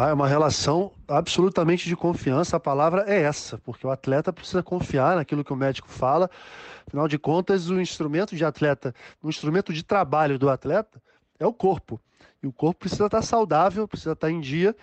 [0.04, 2.58] Ah, é uma relação absolutamente de confiança.
[2.58, 6.28] A palavra é essa, porque o atleta precisa confiar naquilo que o médico fala.
[6.88, 11.00] Afinal de contas, o instrumento de atleta, o instrumento de trabalho do atleta
[11.40, 12.02] é o corpo.
[12.42, 14.76] E o corpo precisa estar saudável, precisa estar em dia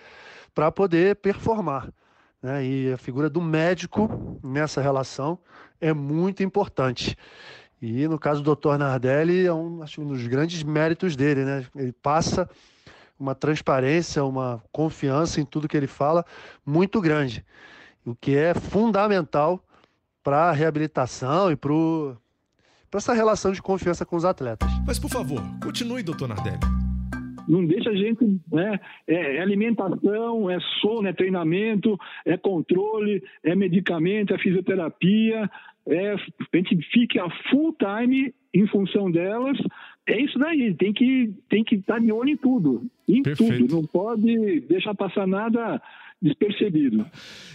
[0.54, 1.92] para poder performar.
[2.40, 2.64] né?
[2.64, 5.36] E a figura do médico nessa relação
[5.80, 7.18] é muito importante.
[7.82, 8.76] E no caso do Dr.
[8.78, 11.66] Nardelli, é um, acho, um dos grandes méritos dele, né?
[11.74, 12.48] Ele passa
[13.18, 16.24] uma transparência, uma confiança em tudo que ele fala
[16.64, 17.44] muito grande,
[18.04, 19.62] o que é fundamental
[20.22, 21.72] para a reabilitação e para
[22.94, 24.68] essa relação de confiança com os atletas.
[24.86, 26.58] Mas, por favor, continue, doutor Nardelli.
[27.48, 28.78] Não deixa a gente, né?
[29.06, 35.50] É, é alimentação, é sono, é treinamento, é controle, é medicamento, é fisioterapia,
[35.88, 39.56] é, a gente fica full time em função delas.
[40.08, 43.58] É isso daí, tem que tem que estar de olho em tudo, em Perfeito.
[43.58, 43.76] tudo.
[43.76, 45.80] Não pode deixar passar nada
[46.20, 47.06] despercebido.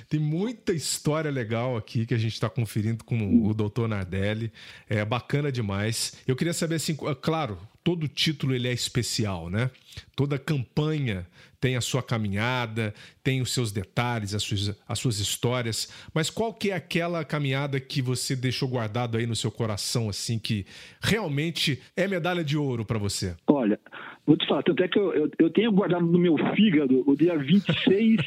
[0.10, 4.52] Tem muita história legal aqui que a gente está conferindo com o doutor Nardelli.
[4.90, 6.18] É bacana demais.
[6.28, 9.70] Eu queria saber assim, claro, todo título ele é especial, né?
[10.16, 11.28] Toda campanha
[11.60, 15.90] tem a sua caminhada, tem os seus detalhes, as suas, as suas histórias.
[16.14, 20.38] Mas qual que é aquela caminhada que você deixou guardado aí no seu coração, assim,
[20.38, 20.66] que
[21.02, 23.34] realmente é medalha de ouro para você?
[23.48, 23.80] Olha,
[24.26, 27.16] vou te falar, tanto é que eu, eu, eu tenho guardado no meu fígado o
[27.16, 28.18] dia 26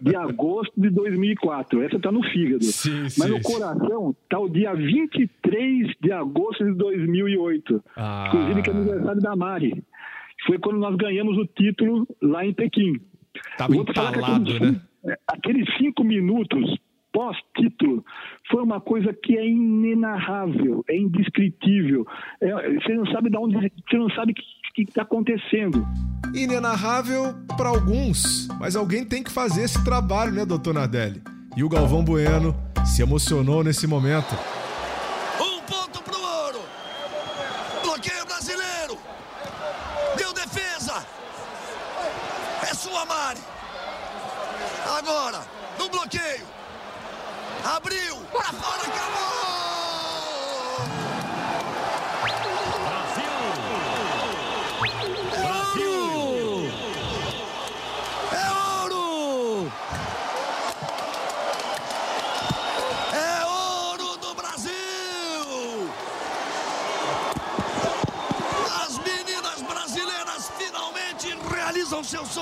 [0.00, 1.82] de agosto de 2004.
[1.82, 2.64] Essa tá no fígado.
[2.64, 7.84] Sim, Mas sim, no coração tá o dia 23 de agosto de 2008.
[7.96, 8.24] Ah.
[8.28, 9.84] Inclusive que é aniversário da Mari.
[10.46, 13.00] Foi quando nós ganhamos o título lá em Pequim.
[13.56, 14.80] Tava entalado, aqueles né?
[15.06, 16.78] é, Aqueles cinco minutos
[17.12, 18.04] pós-título
[18.50, 22.06] foi uma coisa que é inenarrável, é indescritível.
[22.40, 23.54] É, você não sabe de onde,
[23.88, 24.34] você não sabe
[24.74, 25.86] que está acontecendo.
[26.34, 31.22] Inenarrável para alguns, mas alguém tem que fazer esse trabalho, né, doutor Nardelli?
[31.56, 32.56] E o Galvão Bueno
[32.86, 34.34] se emocionou nesse momento.
[35.40, 36.60] Um ponto pro ouro.
[37.82, 38.96] Bloqueio brasileiro.
[40.16, 41.04] Deu defesa.
[42.62, 43.40] É sua, Mari.
[44.98, 45.40] Agora,
[45.78, 46.46] no bloqueio.
[47.64, 48.09] Abriu.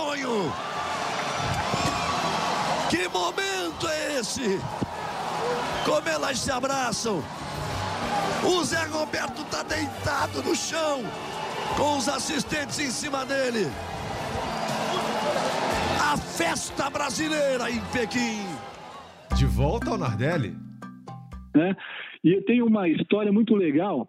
[0.09, 0.51] Sonho.
[2.91, 4.59] Que momento é esse?
[5.85, 7.23] Como elas se abraçam.
[8.45, 11.03] O Zé Roberto está deitado no chão,
[11.77, 13.67] com os assistentes em cima dele.
[16.01, 18.47] A festa brasileira em Pequim.
[19.37, 20.57] De volta ao Nardelli.
[21.55, 21.77] Né?
[22.25, 24.09] E eu tenho uma história muito legal,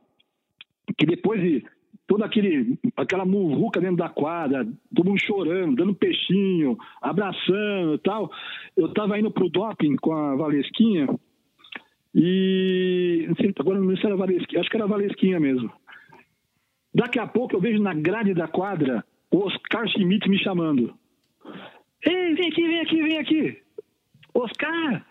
[0.98, 1.66] que depois de
[2.10, 8.32] toda aquele, aquela muvuca dentro da quadra, todo mundo chorando, dando peixinho, abraçando e tal.
[8.76, 11.08] Eu estava indo pro doping com a Valesquinha
[12.16, 13.28] e
[13.60, 15.72] agora não sei se era Valesquinha, acho que era Valesquinha mesmo.
[16.96, 20.92] Daqui a pouco eu vejo na grade da quadra o Oscar Schmidt me chamando.
[22.04, 23.58] Ei, vem aqui, vem aqui, vem aqui.
[24.34, 25.06] Oscar!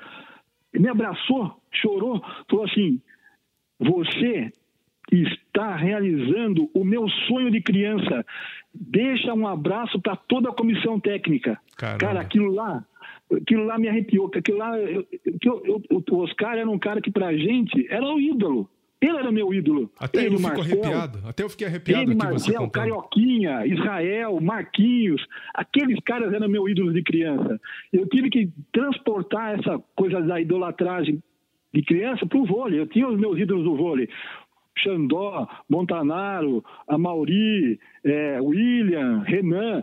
[0.74, 3.00] Me abraçou, chorou, falou assim:
[3.78, 4.52] Você
[5.16, 8.24] está realizando o meu sonho de criança.
[8.74, 11.58] Deixa um abraço para toda a comissão técnica.
[11.76, 11.98] Caramba.
[11.98, 12.84] Cara, aquilo lá,
[13.32, 14.30] aquilo lá me arrepiou.
[14.34, 15.06] Aquilo lá, eu,
[15.42, 18.68] eu, eu, o Oscar era um cara que pra gente era o ídolo.
[19.00, 19.90] Ele era meu ídolo.
[19.98, 21.20] Até ele, eu fico arrepiado.
[21.24, 22.72] Até eu fiquei arrepiado ele, aqui você Marcel, contando.
[22.72, 27.60] Carioquinha, Israel, Marquinhos, aqueles caras eram meu ídolos de criança.
[27.92, 31.22] Eu tive que transportar essa coisa da idolatragem
[31.72, 32.80] de criança para o vôlei.
[32.80, 34.08] Eu tinha os meus ídolos do vôlei.
[34.78, 39.82] Xandó, Montanaro, Amauri, é, William, Renan.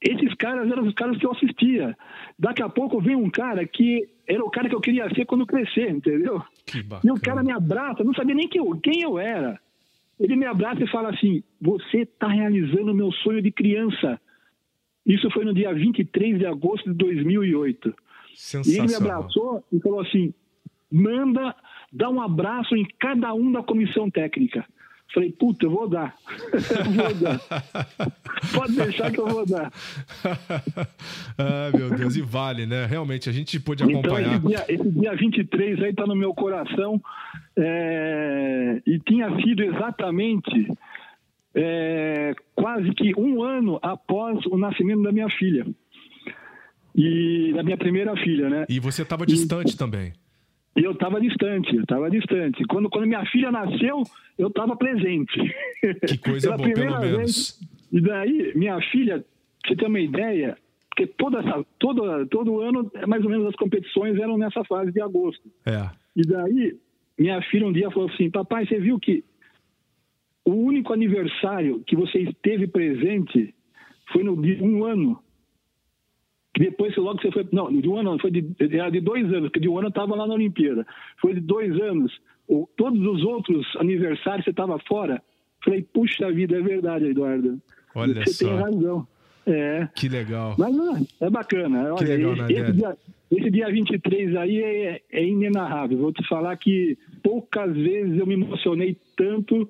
[0.00, 1.96] Esses caras eram os caras que eu assistia.
[2.38, 5.46] Daqui a pouco vem um cara que era o cara que eu queria ser quando
[5.46, 6.42] crescer, entendeu?
[7.04, 9.58] E o cara me abraça, não sabia nem que eu- quem eu era.
[10.18, 14.20] Ele me abraça e fala assim: Você está realizando o meu sonho de criança.
[15.04, 17.94] Isso foi no dia 23 de agosto de 2008.
[18.70, 20.34] E ele me abraçou e falou assim:
[20.90, 21.54] Manda,
[21.92, 24.64] dá um abraço em cada um da comissão técnica.
[25.14, 26.14] Falei, puta, eu vou dar.
[26.52, 26.60] Eu
[26.92, 27.40] vou dar.
[28.52, 29.72] Pode deixar que eu vou dar.
[31.38, 32.86] ah, meu Deus, e vale, né?
[32.86, 34.36] Realmente, a gente pôde Então, acompanhar.
[34.36, 37.00] esse dia, esse dia 23 aí tá no meu coração.
[37.56, 40.68] é, e tinha sido exatamente
[41.54, 45.66] é, quase que um ano após o nascimento da minha filha.
[46.94, 48.66] E da minha primeira filha, né?
[48.68, 50.12] E você estava distante também.
[50.76, 52.62] E eu estava distante, eu estava distante.
[52.64, 54.02] Quando, quando minha filha nasceu,
[54.38, 55.32] eu estava presente.
[56.06, 57.16] Que coisa Pela boa, pelo primeira vez.
[57.16, 57.60] menos.
[57.90, 59.24] E daí, minha filha,
[59.66, 60.56] você ter uma ideia,
[60.90, 65.00] porque toda essa, todo, todo ano, mais ou menos, as competições eram nessa fase de
[65.00, 65.50] agosto.
[65.64, 65.88] É.
[66.14, 66.76] E daí,
[67.18, 69.24] minha filha um dia falou assim: Papai, você viu que
[70.44, 73.54] o único aniversário que você esteve presente
[74.12, 75.18] foi no de um ano.
[76.56, 77.46] Que depois que logo você foi.
[77.52, 79.88] Não, de um ano não, foi de, era de dois anos, porque de um ano
[79.88, 80.86] eu estava lá na Olimpíada.
[81.20, 82.18] Foi de dois anos.
[82.48, 85.22] O, todos os outros aniversários você estava fora.
[85.62, 87.60] Falei, puxa vida, é verdade, Eduardo.
[87.94, 88.48] Olha você só.
[88.48, 89.06] tem razão.
[89.46, 89.86] É.
[89.94, 90.54] Que legal.
[90.56, 90.74] Mas
[91.20, 91.92] é, é bacana.
[91.92, 92.62] Olha, legal, esse, Nardelli.
[92.62, 92.96] esse, dia,
[93.32, 95.98] esse dia 23 aí é, é inenarrável.
[95.98, 99.68] Vou te falar que poucas vezes eu me emocionei tanto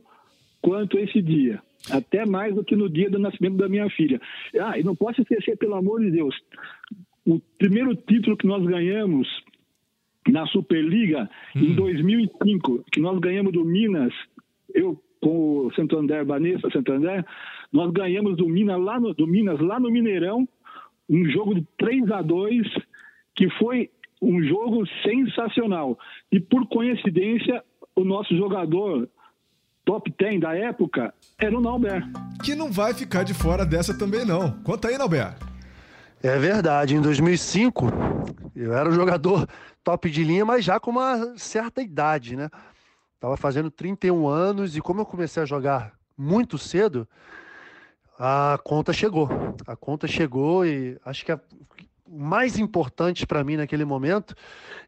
[0.62, 1.61] quanto esse dia.
[1.90, 4.20] Até mais do que no dia do nascimento da minha filha.
[4.61, 6.35] Ah, e não posso esquecer, pelo amor de Deus,
[7.25, 9.29] o primeiro título que nós ganhamos
[10.29, 14.12] na Superliga em 2005, que nós ganhamos do Minas,
[14.75, 17.25] eu com o Santander, Vanessa Santander,
[17.72, 20.46] nós ganhamos do Minas lá no, do Minas lá no Mineirão,
[21.09, 22.66] um jogo de 3 a 2
[23.35, 25.99] que foi um jogo sensacional.
[26.31, 27.62] E por coincidência,
[27.94, 29.09] o nosso jogador
[29.87, 32.03] top 10 da época era o Nauber.
[32.42, 34.51] Que não vai ficar de fora dessa também, não.
[34.62, 35.33] Conta aí, Nalber.
[36.22, 37.87] É verdade, em 2005
[38.55, 39.49] eu era um jogador
[39.85, 42.51] top de linha, mas já com uma certa idade, né?
[43.20, 47.07] Tava fazendo 31 anos e como eu comecei a jogar muito cedo,
[48.18, 49.29] a conta chegou.
[49.66, 51.40] A conta chegou e acho que a-
[52.05, 54.35] o mais importante para mim naquele momento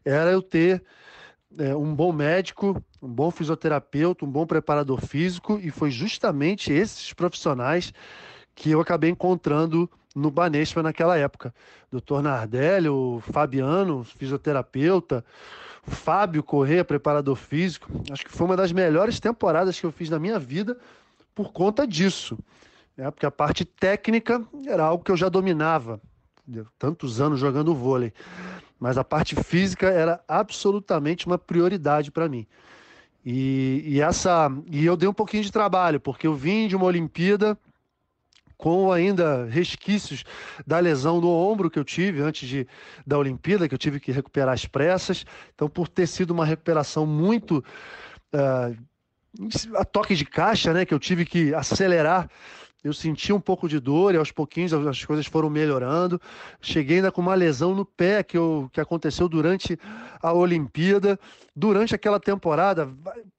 [0.03, 0.83] era eu ter
[1.57, 7.13] é, um bom médico, um bom fisioterapeuta, um bom preparador físico e foi justamente esses
[7.13, 7.93] profissionais
[8.53, 11.53] que eu acabei encontrando no Banespa naquela época.
[11.91, 15.23] Doutor Nardelli, o Fabiano, fisioterapeuta,
[15.87, 17.89] o Fábio Corrêa, preparador físico.
[18.11, 20.77] Acho que foi uma das melhores temporadas que eu fiz na minha vida
[21.33, 22.37] por conta disso.
[22.97, 23.09] Né?
[23.09, 26.01] Porque a parte técnica era algo que eu já dominava,
[26.77, 28.11] tantos anos jogando vôlei.
[28.77, 32.45] Mas a parte física era absolutamente uma prioridade para mim.
[33.25, 36.85] E, e essa e eu dei um pouquinho de trabalho, porque eu vim de uma
[36.85, 37.57] Olimpíada
[38.57, 40.25] com ainda resquícios
[40.67, 42.67] da lesão no ombro que eu tive antes de,
[43.07, 45.25] da Olimpíada, que eu tive que recuperar as pressas.
[45.55, 47.63] Então, por ter sido uma recuperação muito
[48.33, 48.71] ah,
[49.75, 52.29] a toque de caixa, né, que eu tive que acelerar
[52.83, 56.19] eu senti um pouco de dor e aos pouquinhos as coisas foram melhorando.
[56.61, 59.77] Cheguei ainda com uma lesão no pé que, eu, que aconteceu durante
[60.21, 61.19] a Olimpíada.
[61.53, 62.89] Durante aquela temporada,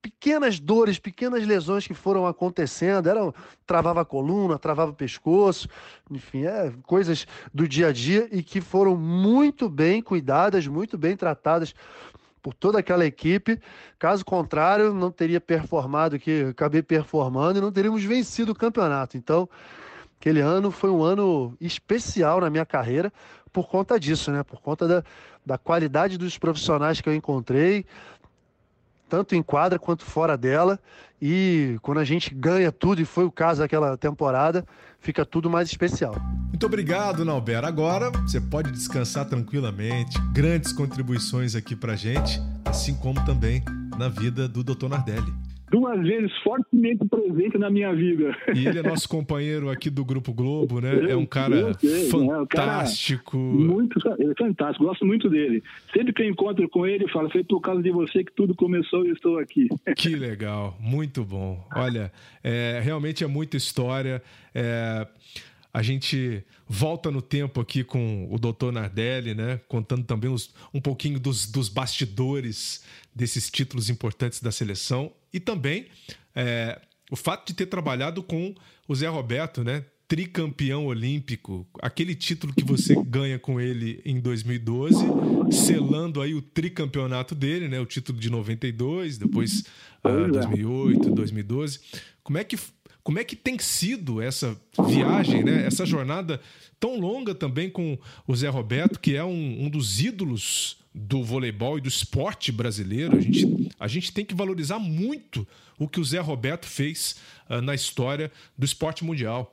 [0.02, 3.08] pequenas dores, pequenas lesões que foram acontecendo.
[3.08, 3.32] Era,
[3.66, 5.66] travava a coluna, travava o pescoço,
[6.10, 11.16] enfim, é, coisas do dia a dia e que foram muito bem cuidadas, muito bem
[11.16, 11.74] tratadas
[12.42, 13.60] por toda aquela equipe.
[13.98, 19.16] Caso contrário, não teria performado que acabei performando e não teríamos vencido o campeonato.
[19.16, 19.48] Então,
[20.18, 23.12] aquele ano foi um ano especial na minha carreira
[23.52, 24.42] por conta disso, né?
[24.42, 25.04] Por conta da,
[25.44, 27.84] da qualidade dos profissionais que eu encontrei,
[29.10, 30.78] tanto em quadra quanto fora dela.
[31.20, 34.64] E quando a gente ganha tudo, e foi o caso daquela temporada,
[35.00, 36.14] fica tudo mais especial.
[36.48, 37.64] Muito obrigado, Nauber.
[37.64, 40.18] Agora você pode descansar tranquilamente.
[40.32, 43.62] Grandes contribuições aqui pra gente, assim como também
[43.98, 44.88] na vida do Dr.
[44.88, 48.36] Nardelli duas vezes fortemente presente na minha vida.
[48.54, 51.10] E ele é nosso companheiro aqui do Grupo Globo, né?
[51.10, 53.36] É um cara sei, fantástico.
[53.36, 53.52] Né?
[53.52, 55.62] Cara muito, ele é fantástico, gosto muito dele.
[55.94, 58.54] Sempre que eu encontro com ele, eu falo, foi por causa de você que tudo
[58.54, 59.68] começou e estou aqui.
[60.00, 61.62] Que legal, muito bom.
[61.74, 62.10] Olha,
[62.42, 64.22] é, realmente é muita história.
[64.54, 65.06] É,
[65.72, 68.72] a gente volta no tempo aqui com o Dr.
[68.72, 69.60] Nardelli, né?
[69.68, 72.82] Contando também os, um pouquinho dos, dos bastidores
[73.14, 75.86] desses títulos importantes da seleção e também
[76.34, 76.80] é,
[77.10, 78.54] o fato de ter trabalhado com
[78.88, 79.84] o Zé Roberto, né?
[80.08, 84.96] Tricampeão olímpico, aquele título que você ganha com ele em 2012,
[85.52, 87.78] selando aí o tricampeonato dele, né?
[87.78, 89.64] O título de 92, depois
[90.04, 91.80] uh, 2008, 2012.
[92.24, 92.58] Como é que
[93.02, 95.66] como é que tem sido essa viagem, né?
[95.66, 96.40] essa jornada
[96.78, 101.78] tão longa também com o Zé Roberto, que é um, um dos ídolos do voleibol
[101.78, 103.16] e do esporte brasileiro.
[103.16, 105.46] A gente, a gente tem que valorizar muito
[105.78, 109.52] o que o Zé Roberto fez uh, na história do esporte mundial.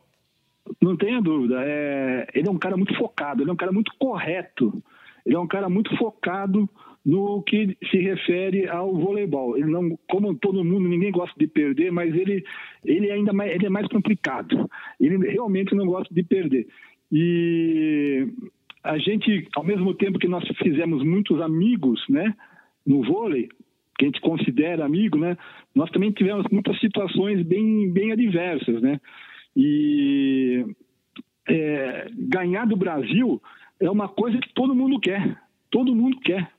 [0.81, 1.55] Não tenha dúvida.
[1.63, 4.83] É, ele é um cara muito focado, ele é um cara muito correto,
[5.25, 6.69] ele é um cara muito focado
[7.07, 9.57] no que se refere ao voleibol.
[9.57, 12.43] Ele não, como todo mundo, ninguém gosta de perder, mas ele,
[12.83, 14.69] ele ainda mais, ele é mais complicado.
[14.99, 16.67] Ele realmente não gosta de perder.
[17.09, 18.27] E
[18.83, 22.35] a gente, ao mesmo tempo que nós fizemos muitos amigos, né,
[22.85, 23.47] no vôlei,
[23.97, 25.37] que a gente considera amigo, né,
[25.73, 28.99] nós também tivemos muitas situações bem, bem adversas, né.
[29.55, 30.65] E
[31.47, 33.41] é, ganhar do Brasil
[33.79, 35.39] é uma coisa que todo mundo quer.
[35.71, 36.56] Todo mundo quer.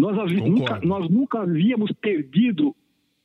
[0.00, 2.74] Nós, nunca, nós nunca havíamos perdido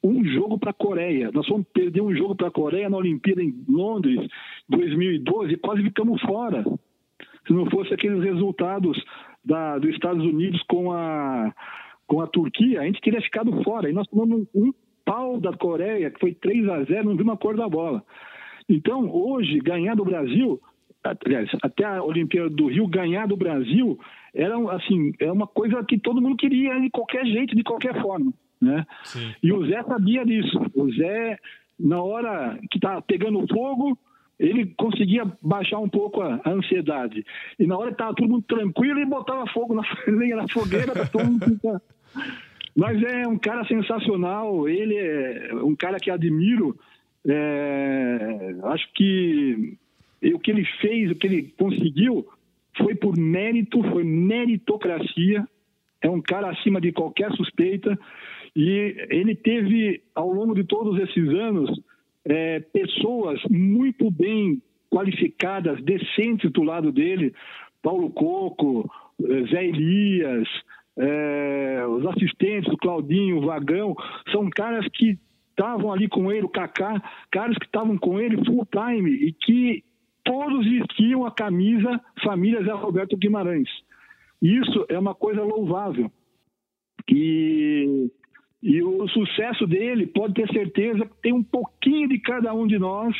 [0.04, 1.32] um jogo para a Coreia.
[1.34, 4.28] Nós fomos perder um jogo para a Coreia na Olimpíada em Londres,
[4.68, 6.66] 2012, e quase ficamos fora.
[7.48, 9.02] Se não fosse aqueles resultados
[9.44, 11.54] da, dos Estados Unidos com a,
[12.06, 13.90] com a Turquia, a gente teria ficado fora.
[13.90, 14.74] E nós tomamos um, um
[15.06, 18.04] pau da Coreia, que foi 3 a 0 não vimos a cor da bola.
[18.68, 20.60] Então, hoje, ganhar do Brasil,
[21.04, 23.98] aliás, até a Olimpíada do Rio, ganhar do Brasil
[24.36, 28.34] era assim, é uma coisa que todo mundo queria de qualquer jeito, de qualquer forma,
[28.62, 28.86] né?
[29.06, 29.34] Sim.
[29.41, 30.60] E o Zé sabia disso.
[30.76, 31.39] O Zé,
[31.80, 33.98] na hora que tá pegando fogo,
[34.38, 37.26] ele conseguia baixar um pouco a, a ansiedade.
[37.58, 40.91] E na hora que tava todo mundo tranquilo, ele botava fogo na lenha na fogueira
[40.91, 41.82] para todo mundo ficar.
[42.76, 46.78] Mas é um cara sensacional, ele é um cara que admiro.
[47.26, 49.78] É, acho que
[50.21, 52.28] o que ele fez, o que ele conseguiu,
[52.78, 55.48] foi por mérito, foi meritocracia.
[56.02, 57.98] É um cara acima de qualquer suspeita.
[58.56, 61.70] E ele teve, ao longo de todos esses anos,
[62.24, 67.34] é, pessoas muito bem qualificadas, decentes do lado dele.
[67.82, 68.90] Paulo Coco,
[69.21, 70.48] é, Zé Elias,
[70.98, 73.96] é, os assistentes do Claudinho, o Vagão,
[74.32, 75.19] são caras que
[75.50, 77.02] estavam ali com ele, o Kaká,
[77.32, 79.84] caras que estavam com ele full time e que
[80.26, 83.69] todos vestiam a camisa Família Zé Roberto Guimarães.
[84.42, 86.12] Isso é uma coisa louvável.
[87.10, 88.10] E,
[88.62, 93.15] e o sucesso dele, pode ter certeza, tem um pouquinho de cada um de nós,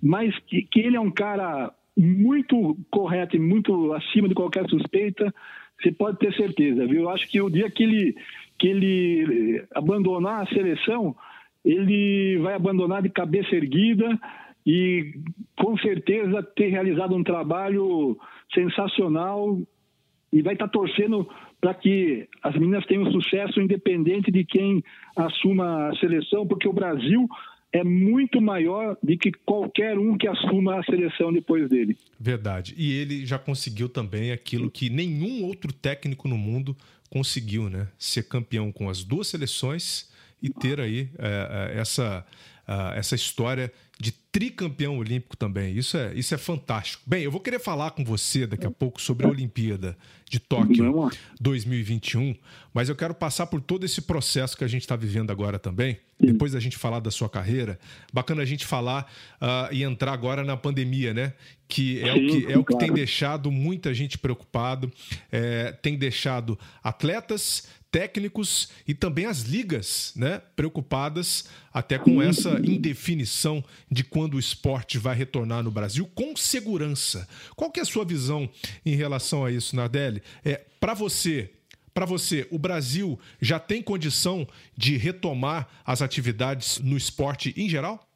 [0.00, 5.34] mas que, que ele é um cara muito correto e muito acima de qualquer suspeita,
[5.80, 7.02] você pode ter certeza, viu?
[7.02, 8.14] Eu acho que o dia que ele,
[8.58, 11.16] que ele abandonar a seleção,
[11.64, 14.18] ele vai abandonar de cabeça erguida
[14.68, 15.14] e
[15.56, 18.18] com certeza ter realizado um trabalho
[18.52, 19.58] sensacional
[20.30, 21.26] e vai estar torcendo
[21.58, 24.84] para que as meninas tenham sucesso independente de quem
[25.16, 27.26] assuma a seleção, porque o Brasil
[27.72, 31.96] é muito maior do que qualquer um que assuma a seleção depois dele.
[32.20, 32.74] Verdade.
[32.76, 36.76] E ele já conseguiu também aquilo que nenhum outro técnico no mundo
[37.08, 37.88] conseguiu, né?
[37.98, 40.12] Ser campeão com as duas seleções
[40.42, 42.24] e ter aí é, essa,
[42.68, 45.76] uh, essa história de tricampeão olímpico também.
[45.76, 47.02] Isso é, isso é fantástico.
[47.04, 49.96] Bem, eu vou querer falar com você daqui a pouco sobre a Olimpíada
[50.30, 51.10] de Tóquio
[51.40, 52.36] 2021,
[52.72, 55.98] mas eu quero passar por todo esse processo que a gente está vivendo agora também.
[56.20, 57.78] Depois da gente falar da sua carreira,
[58.12, 59.10] bacana a gente falar
[59.40, 61.32] uh, e entrar agora na pandemia, né?
[61.66, 64.92] Que é, o, que, é o que tem deixado muita gente preocupado,
[65.30, 73.64] é, tem deixado atletas, técnicos e também as ligas, né, preocupadas até com essa indefinição
[73.90, 77.28] de quando o esporte vai retornar no Brasil com segurança.
[77.56, 78.48] Qual que é a sua visão
[78.84, 80.22] em relação a isso, Nardelli?
[80.44, 81.50] É, para você,
[81.94, 88.07] para você, o Brasil já tem condição de retomar as atividades no esporte em geral?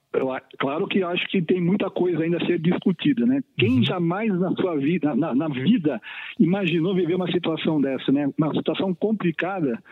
[0.58, 3.42] Claro que acho que tem muita coisa ainda a ser discutida, né?
[3.56, 3.82] Quem uhum.
[3.82, 6.00] jamais na sua vida, na, na, vida,
[6.38, 8.30] imaginou viver uma situação dessa, né?
[8.36, 9.82] Uma situação complicada.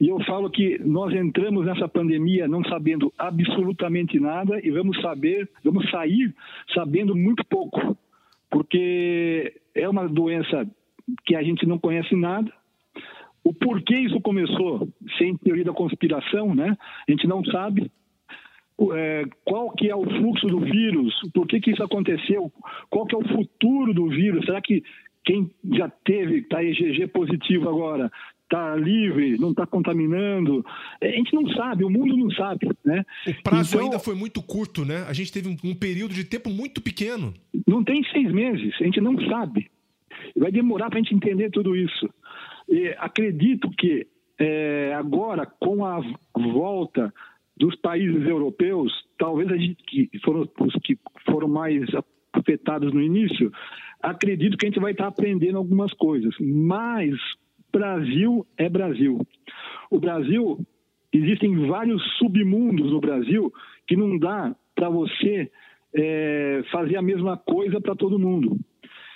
[0.00, 5.48] E eu falo que nós entramos nessa pandemia não sabendo absolutamente nada e vamos saber,
[5.64, 6.32] vamos sair
[6.72, 7.96] sabendo muito pouco,
[8.50, 10.64] porque é uma doença
[11.24, 12.52] que a gente não conhece nada.
[13.42, 14.88] O porquê isso começou,
[15.18, 16.76] sem teoria da conspiração, né?
[17.08, 17.90] A gente não sabe
[18.92, 22.52] é, qual que é o fluxo do vírus, por que, que isso aconteceu,
[22.90, 24.82] qual que é o futuro do vírus, será que
[25.24, 28.10] quem já teve, está EGG positivo agora,
[28.44, 30.64] está livre, não está contaminando.
[31.00, 32.68] É, a gente não sabe, o mundo não sabe.
[32.84, 33.04] Né?
[33.26, 35.04] O prazo então, ainda foi muito curto, né?
[35.08, 37.34] A gente teve um, um, período de tempo muito pequeno.
[37.66, 39.68] Não tem seis meses, a gente não sabe.
[40.36, 42.08] Vai demorar para a gente entender tudo isso.
[42.68, 44.06] E acredito que
[44.38, 46.00] é, agora, com a
[46.34, 47.12] volta
[47.56, 51.84] dos países europeus, talvez a gente que foram os que foram mais
[52.32, 53.50] afetados no início,
[54.02, 56.34] acredito que a gente vai estar aprendendo algumas coisas.
[56.38, 57.14] Mas
[57.72, 59.18] Brasil é Brasil.
[59.90, 60.58] O Brasil
[61.12, 63.52] existem vários submundos no Brasil
[63.86, 65.50] que não dá para você
[65.94, 68.58] é, fazer a mesma coisa para todo mundo.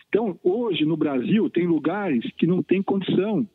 [0.08, 3.46] Então, hoje no Brasil tem lugares que não tem condição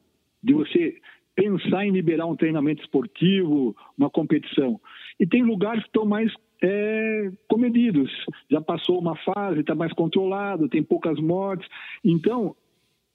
[0.42, 0.96] de você
[1.36, 4.80] pensar em liberar um treinamento esportivo, uma competição.
[5.20, 6.32] E tem lugares que estão mais
[6.64, 8.12] é, comedidos.
[8.50, 11.68] Já passou uma fase, está mais controlado, tem poucas mortes.
[12.04, 12.56] Então,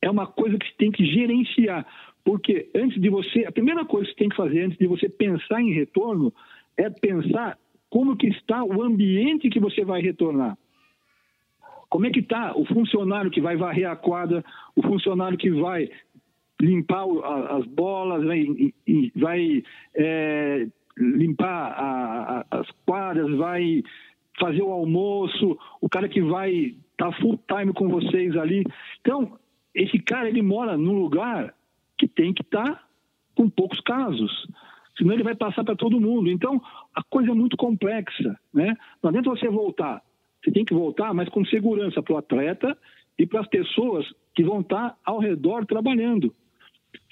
[0.02, 1.86] é uma coisa que tem que gerenciar.
[2.24, 5.08] Porque antes de você, a primeira coisa que você tem que fazer antes de você
[5.08, 6.32] pensar em retorno
[6.76, 7.58] é pensar
[7.88, 10.56] como que está o ambiente que você vai retornar.
[11.88, 14.44] Como é que está o funcionário que vai varrer a quadra,
[14.76, 15.90] o funcionário que vai
[16.61, 17.06] limpar
[17.50, 18.46] as bolas, vai,
[19.16, 19.62] vai
[19.94, 23.82] é, limpar a, a, as quadras, vai
[24.38, 28.64] fazer o almoço, o cara que vai estar tá full time com vocês ali.
[29.00, 29.38] Então,
[29.74, 31.54] esse cara ele mora num lugar
[31.98, 32.84] que tem que estar tá
[33.34, 34.30] com poucos casos.
[34.96, 36.30] Senão ele vai passar para todo mundo.
[36.30, 36.61] Então,
[36.94, 38.38] a coisa é muito complexa.
[38.52, 38.76] Né?
[39.02, 40.02] Não adianta você voltar.
[40.42, 42.76] Você tem que voltar, mas com segurança para o atleta
[43.18, 46.34] e para as pessoas que vão estar tá ao redor trabalhando.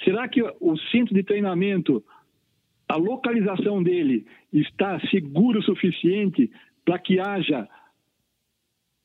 [0.05, 2.05] Será que o centro de treinamento,
[2.89, 6.51] a localização dele está seguro o suficiente
[6.85, 7.69] para que haja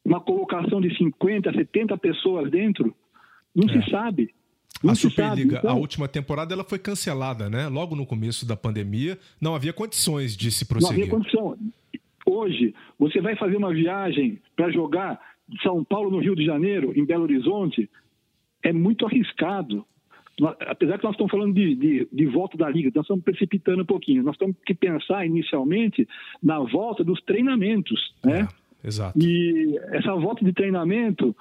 [0.05, 2.95] uma colocação de 50, 70 pessoas dentro?
[3.55, 3.81] Não é.
[3.81, 4.33] se sabe.
[4.83, 7.69] Não a Superliga, então, a última temporada, ela foi cancelada, né?
[7.69, 11.07] Logo no começo da pandemia, não havia condições de se prosseguir.
[11.07, 11.57] Não havia condição.
[12.25, 16.91] Hoje, você vai fazer uma viagem para jogar de São Paulo no Rio de Janeiro,
[16.97, 17.89] em Belo Horizonte,
[18.61, 19.85] é muito arriscado
[20.61, 23.85] apesar que nós estamos falando de, de, de, volta da liga, nós estamos precipitando um
[23.85, 24.23] pouquinho.
[24.23, 26.07] Nós temos que pensar inicialmente
[26.41, 28.47] na volta dos treinamentos, né?
[28.83, 29.19] É, exato.
[29.19, 31.35] E essa volta de treinamento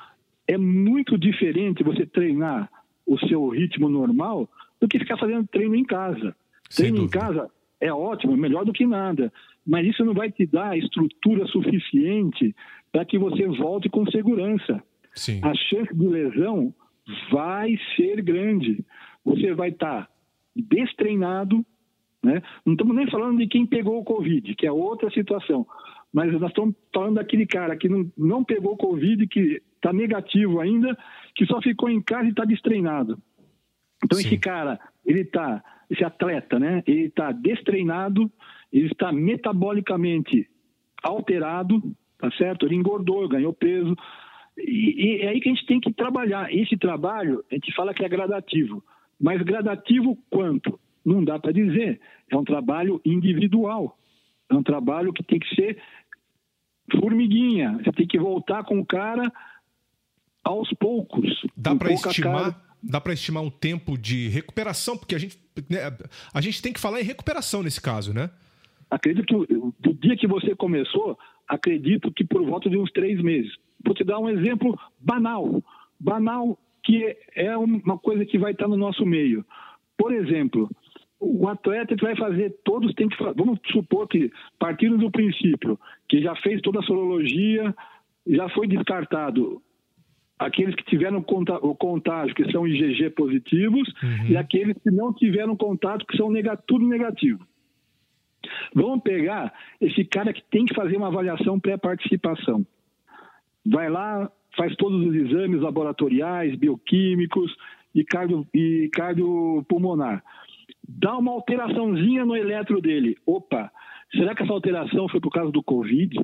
[0.47, 2.70] é muito diferente você treinar
[3.07, 4.49] o seu ritmo normal
[4.80, 6.36] do que ficar fazendo treino em casa.
[6.68, 7.18] Sem treino dúvida.
[7.18, 9.32] em casa é ótimo, melhor do que nada,
[9.66, 12.55] mas isso não vai te dar estrutura suficiente
[12.93, 14.82] para que você volte com segurança.
[15.14, 15.40] Sim.
[15.43, 16.74] A chance de lesão
[17.30, 18.84] vai ser grande.
[19.24, 20.09] Você vai estar tá
[20.55, 21.64] destreinado,
[22.22, 22.42] né?
[22.64, 25.66] não estamos nem falando de quem pegou o Covid, que é outra situação,
[26.12, 30.61] mas nós estamos falando daquele cara que não, não pegou o Covid, que está negativo
[30.61, 30.96] ainda,
[31.34, 33.18] que só ficou em casa e está destreinado.
[34.05, 34.26] Então Sim.
[34.26, 36.82] esse cara, ele está, esse atleta, né?
[36.86, 38.30] Ele está destreinado,
[38.72, 40.48] ele está metabolicamente
[41.03, 41.82] alterado,
[42.18, 42.66] tá certo?
[42.66, 43.96] Ele engordou, ganhou peso,
[44.66, 46.52] e, e é aí que a gente tem que trabalhar.
[46.52, 48.82] Esse trabalho, a gente fala que é gradativo.
[49.20, 50.78] Mas gradativo quanto?
[51.04, 52.00] Não dá para dizer.
[52.30, 53.98] É um trabalho individual.
[54.50, 55.80] É um trabalho que tem que ser
[56.90, 57.78] formiguinha.
[57.84, 59.32] Você tem que voltar com o cara
[60.44, 61.44] aos poucos.
[61.56, 64.96] Dá para estimar, dá para estimar um tempo de recuperação?
[64.96, 65.38] Porque a gente,
[65.70, 65.78] né,
[66.34, 68.30] a gente tem que falar em recuperação nesse caso, né?
[68.90, 73.52] Acredito que do dia que você começou, acredito que por volta de uns três meses.
[73.85, 75.62] Vou te dar um exemplo banal.
[75.99, 79.45] Banal que é uma coisa que vai estar no nosso meio.
[79.97, 80.68] Por exemplo,
[81.20, 85.78] o atleta que vai fazer, todos têm que Vamos supor que, partindo do princípio
[86.09, 87.74] que já fez toda a sorologia,
[88.26, 89.62] já foi descartado
[90.39, 91.24] aqueles que tiveram
[91.62, 94.26] o contágio, que são IgG positivos, uhum.
[94.30, 96.33] e aqueles que não tiveram contato, que são
[96.66, 97.47] tudo negativo.
[98.74, 102.66] Vamos pegar esse cara que tem que fazer uma avaliação pré-participação.
[103.64, 107.54] Vai lá, faz todos os exames laboratoriais, bioquímicos
[107.94, 110.22] e, cardio, e cardiopulmonar.
[110.86, 113.16] Dá uma alteraçãozinha no eletro dele.
[113.24, 113.70] Opa,
[114.14, 116.16] será que essa alteração foi por causa do Covid?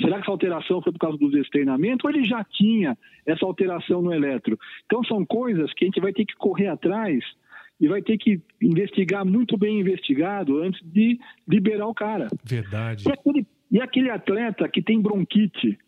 [0.00, 2.96] Será que essa alteração foi por causa do destreinamento ou ele já tinha
[3.26, 4.58] essa alteração no eletro?
[4.86, 7.22] Então são coisas que a gente vai ter que correr atrás
[7.78, 12.28] e vai ter que investigar muito bem investigado antes de liberar o cara.
[12.44, 13.04] Verdade.
[13.06, 15.78] E aquele, e aquele atleta que tem bronquite,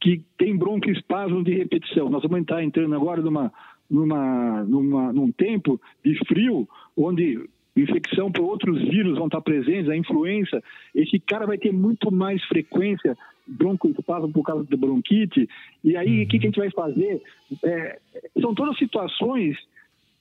[0.00, 2.08] que tem broncoespasmo de repetição.
[2.08, 3.52] Nós vamos estar entrando agora numa,
[3.90, 9.96] numa, numa, num tempo de frio, onde infecção por outros vírus vão estar presentes, a
[9.96, 10.62] influenza,
[10.94, 15.48] esse cara vai ter muito mais frequência broncoespasmo por causa da bronquite,
[15.82, 17.22] e aí o que, que, a gente vai fazer?
[17.64, 17.98] É,
[18.40, 19.56] são todas situações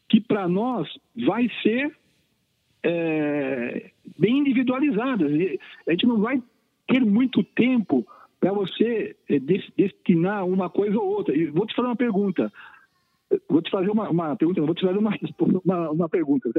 [0.08, 0.88] que para nós
[1.26, 1.92] vai ser
[2.84, 5.30] é, bem individualizadas.
[5.86, 6.42] A gente não vai
[6.88, 8.08] ter muito tempo
[8.40, 11.36] para você é, destinar uma coisa ou outra.
[11.36, 12.52] E vou te fazer uma pergunta.
[13.50, 15.12] Vou te fazer uma, uma pergunta, vou te fazer uma,
[15.66, 16.50] uma, uma pergunta.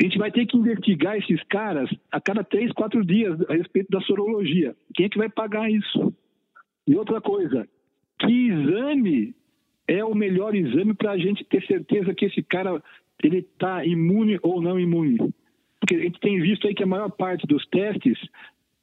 [0.00, 3.90] A gente vai ter que investigar esses caras a cada três, quatro dias a respeito
[3.90, 4.74] da sorologia.
[4.94, 6.14] Quem é que vai pagar isso?
[6.86, 7.68] E outra coisa,
[8.18, 9.34] que exame
[9.86, 12.82] é o melhor exame para a gente ter certeza que esse cara
[13.22, 15.18] ele está imune ou não imune?
[15.78, 18.18] Porque a gente tem visto aí que a maior parte dos testes,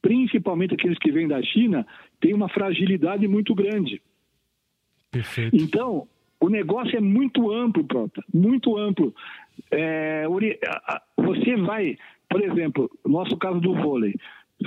[0.02, 1.86] principalmente aqueles que vêm da China,
[2.20, 4.02] tem uma fragilidade muito grande.
[5.12, 5.56] Perfeito.
[5.56, 6.08] Então,
[6.40, 9.14] o negócio é muito amplo, Prota, muito amplo.
[9.72, 10.26] É,
[11.18, 11.98] você vai,
[12.30, 14.14] por exemplo, no nosso caso do vôlei,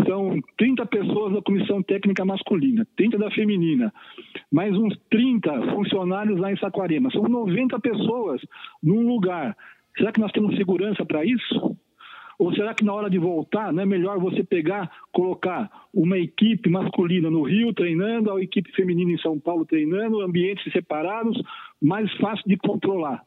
[0.07, 3.93] são 30 pessoas da comissão técnica masculina, 30 da feminina,
[4.51, 7.11] mais uns 30 funcionários lá em Saquarema.
[7.11, 8.41] São 90 pessoas
[8.83, 9.57] num lugar.
[9.97, 11.77] Será que nós temos segurança para isso?
[12.41, 16.71] Ou será que na hora de voltar não é melhor você pegar, colocar uma equipe
[16.71, 21.39] masculina no Rio treinando, a equipe feminina em São Paulo treinando, ambientes separados,
[21.83, 23.23] mais fácil de controlar?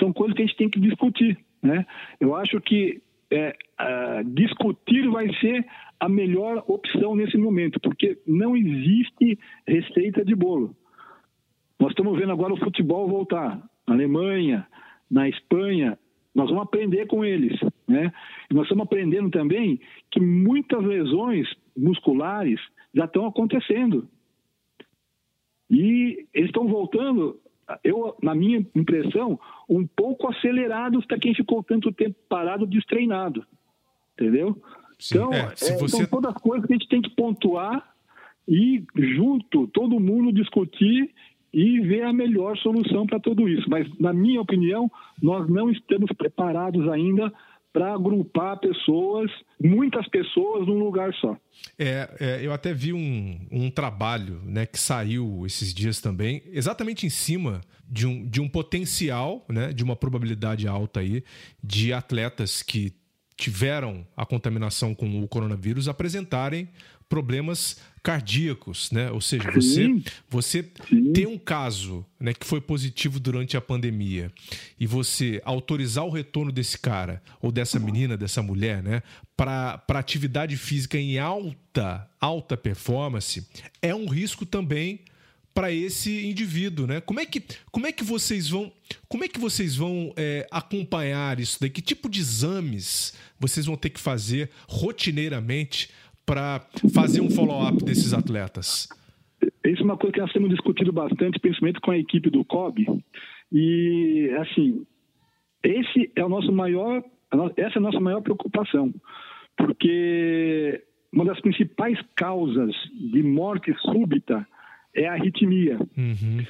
[0.00, 1.38] São coisas que a gente tem que discutir.
[1.62, 1.86] Né?
[2.18, 5.64] Eu acho que é, uh, discutir vai ser
[6.00, 10.74] a melhor opção nesse momento, porque não existe receita de bolo.
[11.78, 13.62] Nós estamos vendo agora o futebol voltar.
[13.86, 14.66] Na Alemanha,
[15.08, 15.96] na Espanha,
[16.34, 17.56] nós vamos aprender com eles.
[17.86, 18.12] Né?
[18.50, 19.80] E nós estamos aprendendo também
[20.10, 22.60] que muitas lesões musculares
[22.94, 24.08] já estão acontecendo.
[25.70, 27.40] E eles estão voltando,
[27.82, 33.44] eu, na minha impressão, um pouco acelerados para quem ficou tanto tempo parado, destreinado.
[34.14, 34.56] Entendeu?
[34.98, 35.88] Sim, então, é, é, você...
[35.88, 37.94] são todas as coisas que a gente tem que pontuar
[38.46, 41.10] e, junto, todo mundo discutir
[41.52, 43.68] e ver a melhor solução para tudo isso.
[43.68, 44.90] Mas, na minha opinião,
[45.22, 47.32] nós não estamos preparados ainda
[47.74, 49.28] para agrupar pessoas,
[49.60, 51.36] muitas pessoas, num lugar só.
[51.76, 57.04] É, é, eu até vi um, um trabalho né, que saiu esses dias também, exatamente
[57.04, 61.24] em cima de um, de um potencial, né, de uma probabilidade alta aí,
[61.62, 62.94] de atletas que
[63.36, 66.68] tiveram a contaminação com o coronavírus apresentarem
[67.14, 69.08] problemas cardíacos, né?
[69.12, 70.64] Ou seja, você você
[71.14, 74.32] tem um caso, né, que foi positivo durante a pandemia
[74.80, 79.00] e você autorizar o retorno desse cara ou dessa menina, dessa mulher, né,
[79.36, 83.46] para atividade física em alta alta performance
[83.80, 84.98] é um risco também
[85.54, 87.00] para esse indivíduo, né?
[87.00, 87.40] Como é que
[87.70, 88.72] como é que vocês vão
[89.08, 91.70] como é que vocês vão é, acompanhar isso daí?
[91.70, 95.90] Que tipo de exames vocês vão ter que fazer rotineiramente
[96.26, 96.60] para
[96.94, 98.88] fazer um follow-up desses atletas?
[99.64, 102.86] Isso é uma coisa que nós temos discutido bastante, principalmente com a equipe do COB.
[103.52, 104.86] E, assim,
[105.62, 107.02] esse é o nosso maior,
[107.56, 108.92] essa é a nossa maior preocupação,
[109.56, 114.46] porque uma das principais causas de morte súbita
[114.94, 115.78] é a arritmia.
[115.96, 116.44] Uhum.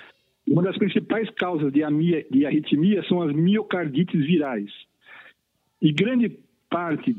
[0.46, 1.80] Uma das principais causas de,
[2.30, 4.70] de arritmia são as miocardites virais.
[5.80, 7.16] E grande parte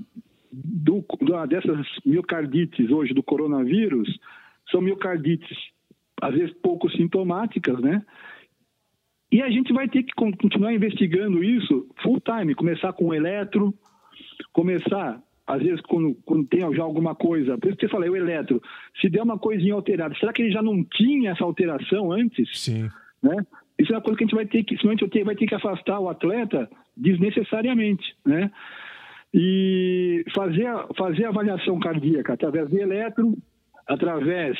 [0.51, 1.05] do,
[1.47, 4.07] dessas miocardites hoje do coronavírus
[4.69, 5.57] são miocardites,
[6.21, 8.03] às vezes pouco sintomáticas, né?
[9.31, 13.73] E a gente vai ter que continuar investigando isso full time, começar com o eletro,
[14.53, 18.15] começar, às vezes, quando, quando tem já alguma coisa, por isso que você falei, o
[18.15, 18.61] eletro,
[19.01, 22.49] se der uma coisinha alterada, será que ele já não tinha essa alteração antes?
[22.53, 22.89] Sim.
[23.21, 23.45] Né?
[23.77, 25.47] Isso é uma coisa que a gente vai ter que, senão a gente vai ter
[25.47, 28.49] que afastar o atleta desnecessariamente, né?
[29.33, 30.67] E fazer,
[30.97, 33.37] fazer avaliação cardíaca através de eletro,
[33.87, 34.57] através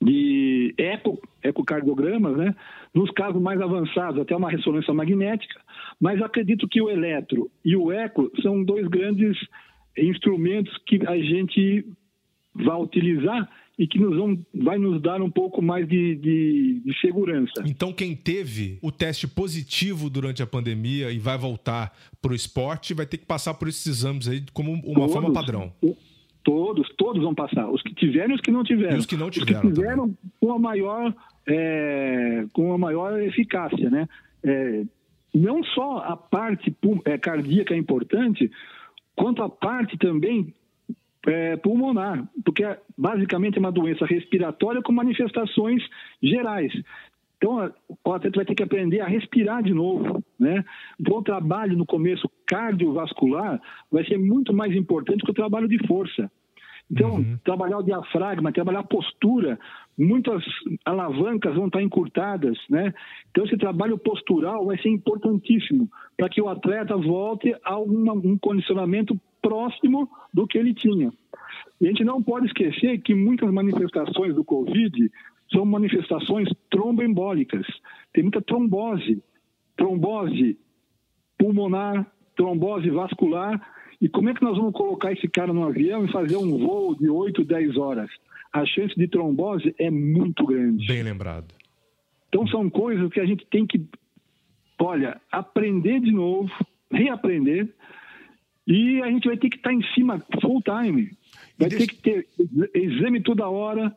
[0.00, 2.54] de eco, ecocardiogramas, né?
[2.94, 5.60] Nos casos mais avançados, até uma ressonância magnética,
[6.00, 9.36] mas acredito que o eletro e o eco são dois grandes
[9.96, 11.86] instrumentos que a gente
[12.54, 13.48] vai utilizar
[13.78, 17.62] e que nos vão, vai nos dar um pouco mais de, de, de, segurança.
[17.66, 22.94] Então, quem teve o teste positivo durante a pandemia e vai voltar para o esporte
[22.94, 25.72] vai ter que passar por esses exames aí como uma todos, forma padrão.
[26.42, 27.68] Todos, todos vão passar.
[27.68, 28.96] Os que tiveram e os que não tiveram.
[28.96, 29.60] E os que não tiveram.
[29.60, 31.14] Os que tiveram com a maior,
[31.46, 34.08] é, com a maior eficácia, né?
[34.42, 34.84] É,
[35.34, 36.74] não só a parte
[37.04, 38.50] é, cardíaca é importante,
[39.14, 40.54] quanto a parte também
[41.26, 45.82] é, pulmonar, porque é, basicamente é uma doença respiratória com manifestações
[46.22, 46.72] gerais.
[47.36, 47.70] Então,
[48.04, 50.64] o atleta vai ter que aprender a respirar de novo, né?
[50.98, 53.60] Então, o trabalho no começo cardiovascular
[53.92, 56.30] vai ser muito mais importante que o trabalho de força.
[56.90, 57.36] Então, uhum.
[57.44, 59.58] trabalhar o diafragma, trabalhar a postura,
[59.98, 60.42] muitas
[60.84, 62.94] alavancas vão estar encurtadas, né?
[63.30, 68.38] Então, esse trabalho postural vai ser importantíssimo para que o atleta volte a uma, um
[68.38, 71.12] condicionamento próximo do que ele tinha.
[71.80, 75.08] E a gente não pode esquecer que muitas manifestações do Covid
[75.52, 77.64] são manifestações tromboembólicas.
[78.12, 79.22] Tem muita trombose,
[79.76, 80.58] trombose
[81.38, 83.60] pulmonar, trombose vascular.
[84.00, 86.96] E como é que nós vamos colocar esse cara no avião e fazer um voo
[86.96, 88.10] de 8, 10 horas?
[88.52, 90.86] A chance de trombose é muito grande.
[90.88, 91.54] Bem lembrado.
[92.28, 93.86] Então são coisas que a gente tem que,
[94.80, 96.50] olha, aprender de novo,
[96.90, 97.72] reaprender,
[98.66, 101.10] e a gente vai ter que estar em cima full time.
[101.58, 102.26] Vai ter que ter
[102.74, 103.94] exame toda hora,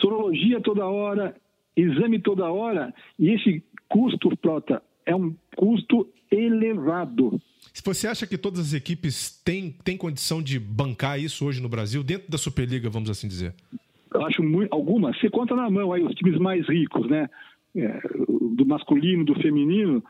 [0.00, 1.34] sorologia toda hora,
[1.76, 7.40] exame toda hora, e esse custo, Prota, é um custo elevado.
[7.84, 12.02] Você acha que todas as equipes têm, têm condição de bancar isso hoje no Brasil,
[12.02, 13.54] dentro da Superliga, vamos assim dizer?
[14.12, 15.18] Eu acho muito, algumas.
[15.18, 17.28] Você conta na mão aí os times mais ricos, né?
[17.76, 18.00] É,
[18.56, 20.02] do masculino, do feminino.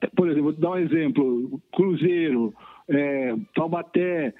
[0.00, 2.54] É, por exemplo, vou dar um exemplo: Cruzeiro,
[2.92, 4.34] é, Taubaté,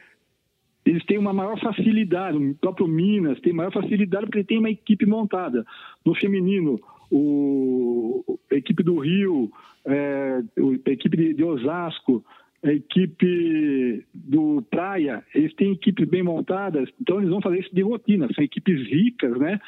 [0.85, 5.07] eles têm uma maior facilidade, o próprio Minas tem maior facilidade porque tem uma equipe
[5.07, 5.65] montada.
[6.05, 6.79] No feminino,
[7.11, 9.51] o, a equipe do Rio,
[9.85, 10.43] é,
[10.87, 12.25] a equipe de, de, Osasco,
[12.65, 17.83] a equipe do Praia, eles têm equipes bem montadas, então eles vão fazer isso de
[17.83, 19.61] rotina, são equipes ricas, né?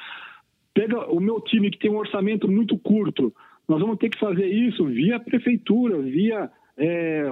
[0.72, 3.32] Pega o meu time que tem um orçamento muito curto,
[3.68, 7.24] nós vamos ter que fazer isso via prefeitura, via é,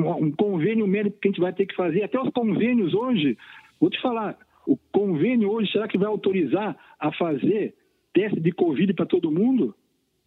[0.00, 2.02] um convênio médico que a gente vai ter que fazer.
[2.02, 3.36] Até os convênios hoje,
[3.80, 4.36] vou te falar,
[4.66, 7.74] o convênio hoje, será que vai autorizar a fazer
[8.12, 9.74] teste de Covid para todo mundo?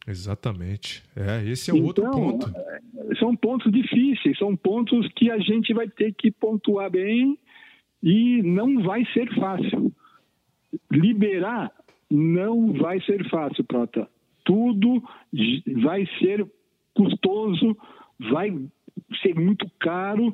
[0.08, 1.04] Exatamente.
[1.16, 2.48] É, esse é então, outro ponto.
[2.48, 7.38] É, são pontos difíceis, são pontos que a gente vai ter que pontuar bem
[8.02, 9.92] e não vai ser fácil.
[10.92, 11.72] Liberar
[12.10, 14.08] não vai ser fácil, Prota.
[14.44, 15.04] Tudo
[15.84, 16.48] vai ser
[16.94, 17.78] custoso,
[18.32, 18.52] vai
[19.22, 20.34] ser muito caro,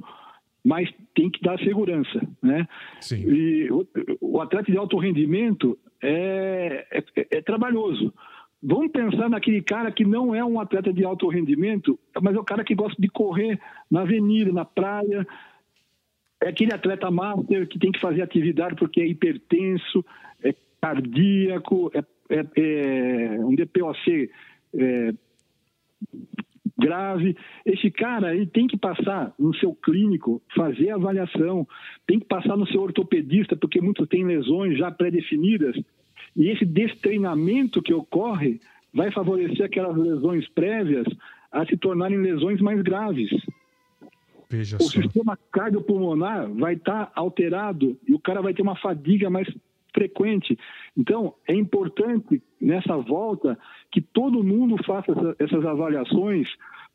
[0.63, 2.67] mas tem que dar segurança, né?
[2.99, 3.23] Sim.
[3.27, 3.87] E o,
[4.19, 7.03] o atleta de alto rendimento é, é,
[7.37, 8.13] é, trabalhoso.
[8.61, 12.43] Vamos pensar naquele cara que não é um atleta de alto rendimento, mas é o
[12.43, 13.59] cara que gosta de correr
[13.91, 15.25] na avenida, na praia.
[16.41, 20.03] É aquele atleta master que tem que fazer atividade porque é hipertenso,
[20.43, 24.31] é cardíaco, é, é, é um DPOC
[24.73, 25.13] é,
[26.77, 27.35] grave.
[27.65, 31.67] Esse cara ele tem que passar no seu clínico, fazer avaliação,
[32.05, 35.75] tem que passar no seu ortopedista, porque muitos têm lesões já pré-definidas.
[36.35, 38.59] E esse destreinamento que ocorre
[38.93, 41.05] vai favorecer aquelas lesões prévias
[41.51, 43.29] a se tornarem lesões mais graves.
[44.49, 45.01] Veja o só.
[45.01, 49.47] sistema cardiopulmonar vai estar alterado e o cara vai ter uma fadiga mais
[49.95, 50.55] frequente.
[50.95, 53.57] Então, é importante nessa volta
[53.91, 56.47] que todo mundo faça essa, essas avaliações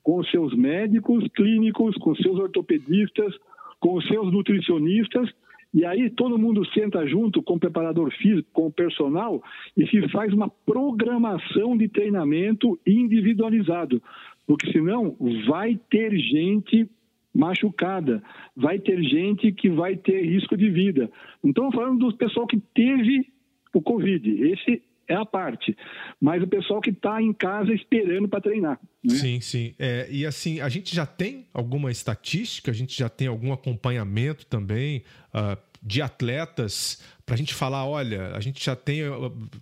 [0.03, 3.34] com os seus médicos clínicos, com seus ortopedistas,
[3.80, 5.28] com seus nutricionistas,
[5.72, 9.42] e aí todo mundo senta junto com o preparador físico, com o personal,
[9.76, 14.03] e se faz uma programação de treinamento individualizado,
[14.46, 15.16] porque senão
[15.48, 16.88] vai ter gente
[17.35, 18.22] machucada,
[18.57, 21.11] vai ter gente que vai ter risco de vida.
[21.45, 23.26] Estamos falando do pessoal que teve
[23.72, 24.28] o Covid.
[24.53, 25.76] Esse é a parte.
[26.20, 28.78] Mas o pessoal que está em casa esperando para treinar.
[29.03, 29.14] Né?
[29.14, 29.74] Sim, sim.
[29.78, 34.47] É, e assim, a gente já tem alguma estatística, a gente já tem algum acompanhamento
[34.47, 35.03] também
[35.35, 39.03] uh, de atletas para a gente falar, olha, a gente já tem,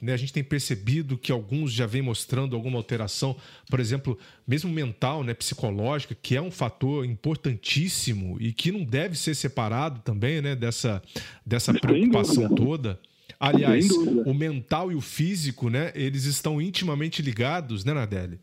[0.00, 3.36] né, a gente tem percebido que alguns já vem mostrando alguma alteração,
[3.68, 9.16] por exemplo, mesmo mental, né, psicológica, que é um fator importantíssimo e que não deve
[9.16, 11.02] ser separado também, né, dessa,
[11.44, 12.98] dessa preocupação toda.
[13.38, 18.38] Aliás, o mental e o físico, né, eles estão intimamente ligados, né, Nardelli?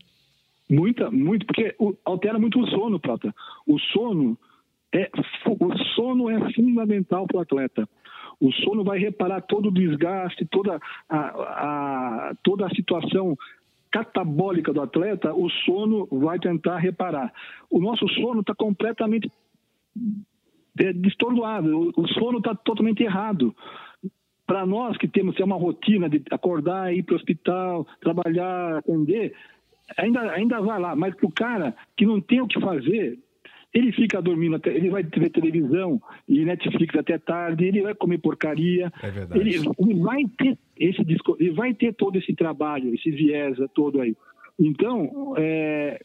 [0.70, 1.74] Muita, muito, porque
[2.04, 3.34] altera muito o sono, Prata.
[3.66, 4.38] O sono
[4.92, 5.10] é,
[5.46, 7.88] o sono é fundamental para o atleta.
[8.40, 10.78] O sono vai reparar todo o desgaste, toda
[11.08, 13.36] a, a, toda a situação
[13.90, 17.32] catabólica do atleta, o sono vai tentar reparar.
[17.70, 19.30] O nosso sono está completamente
[20.78, 20.90] é,
[21.96, 23.54] o sono está totalmente errado.
[24.46, 29.34] Para nós que temos uma rotina de acordar, ir para o hospital, trabalhar, atender,
[29.96, 30.94] ainda, ainda vai lá.
[30.94, 33.18] Mas para o cara que não tem o que fazer,
[33.72, 38.18] ele fica dormindo, até, ele vai ver televisão e Netflix até tarde, ele vai comer
[38.18, 38.92] porcaria.
[39.02, 39.40] É verdade.
[39.40, 41.02] Ele, ele vai ter esse
[41.38, 44.16] ele vai ter todo esse trabalho, esse viés todo aí.
[44.58, 46.00] Então, é,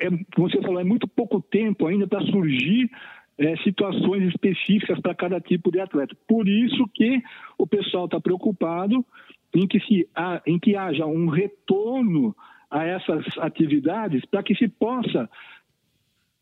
[0.00, 2.90] é, como você falou, é muito pouco tempo ainda para surgir
[3.38, 6.16] é, situações específicas para cada tipo de atleta.
[6.26, 7.22] Por isso que
[7.58, 9.04] o pessoal está preocupado
[9.54, 10.08] em que, se,
[10.46, 12.34] em que haja um retorno
[12.70, 15.28] a essas atividades para que se possa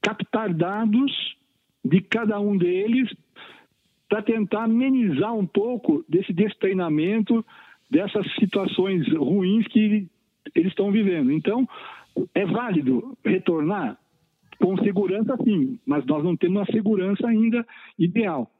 [0.03, 1.37] captar dados
[1.85, 3.11] de cada um deles
[4.09, 7.45] para tentar amenizar um pouco desse destreinamento,
[7.91, 10.09] dessas situações ruins que
[10.55, 11.31] eles estão vivendo.
[11.31, 11.69] Então,
[12.35, 13.99] é válido retornar
[14.59, 17.67] com segurança, sim, mas nós não temos uma segurança ainda
[17.99, 18.51] ideal.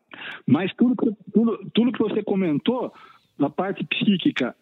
[0.47, 0.95] Mas tudo,
[1.33, 2.93] tudo, tudo que você comentou,
[3.39, 4.55] da parte psíquica,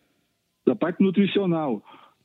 [0.66, 1.82] da parte nutricional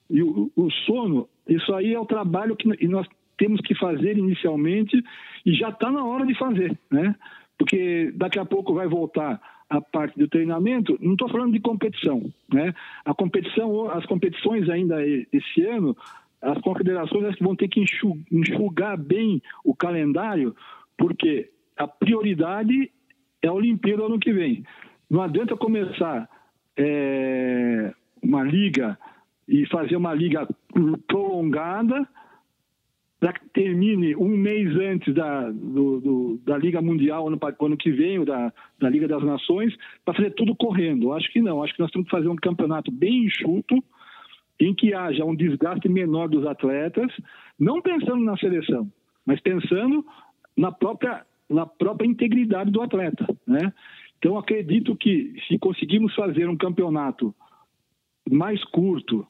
[0.10, 5.02] e o, o sono, isso aí é o trabalho que nós temos que fazer inicialmente
[5.46, 7.16] e já está na hora de fazer, né?
[7.58, 10.98] Porque daqui a pouco vai voltar a parte do treinamento.
[11.00, 12.74] Não estou falando de competição, né?
[13.06, 15.96] A competição, as competições ainda esse ano,
[16.42, 17.84] as confederações vão ter que
[18.32, 20.56] enxugar bem o calendário,
[20.98, 22.92] porque a prioridade
[23.42, 24.64] é a Olimpíada ano que vem.
[25.10, 26.30] Não adianta começar
[26.78, 28.98] é, uma liga
[29.48, 30.48] e fazer uma liga
[31.08, 32.08] prolongada
[33.22, 37.92] para que termine um mês antes da, do, do, da Liga Mundial, ano, ano que
[37.92, 41.14] vem, ou da, da Liga das Nações, para fazer tudo correndo.
[41.14, 41.62] Acho que não.
[41.64, 43.76] Acho que nós temos que fazer um campeonato bem enxuto,
[44.60, 47.12] em que haja um desgaste menor dos atletas,
[47.60, 48.92] não pensando na seleção,
[49.24, 50.04] mas pensando
[50.58, 53.28] na própria, na própria integridade do atleta.
[53.46, 53.72] Né?
[54.18, 57.36] Então, acredito que se conseguirmos fazer um campeonato
[58.28, 59.28] mais curto,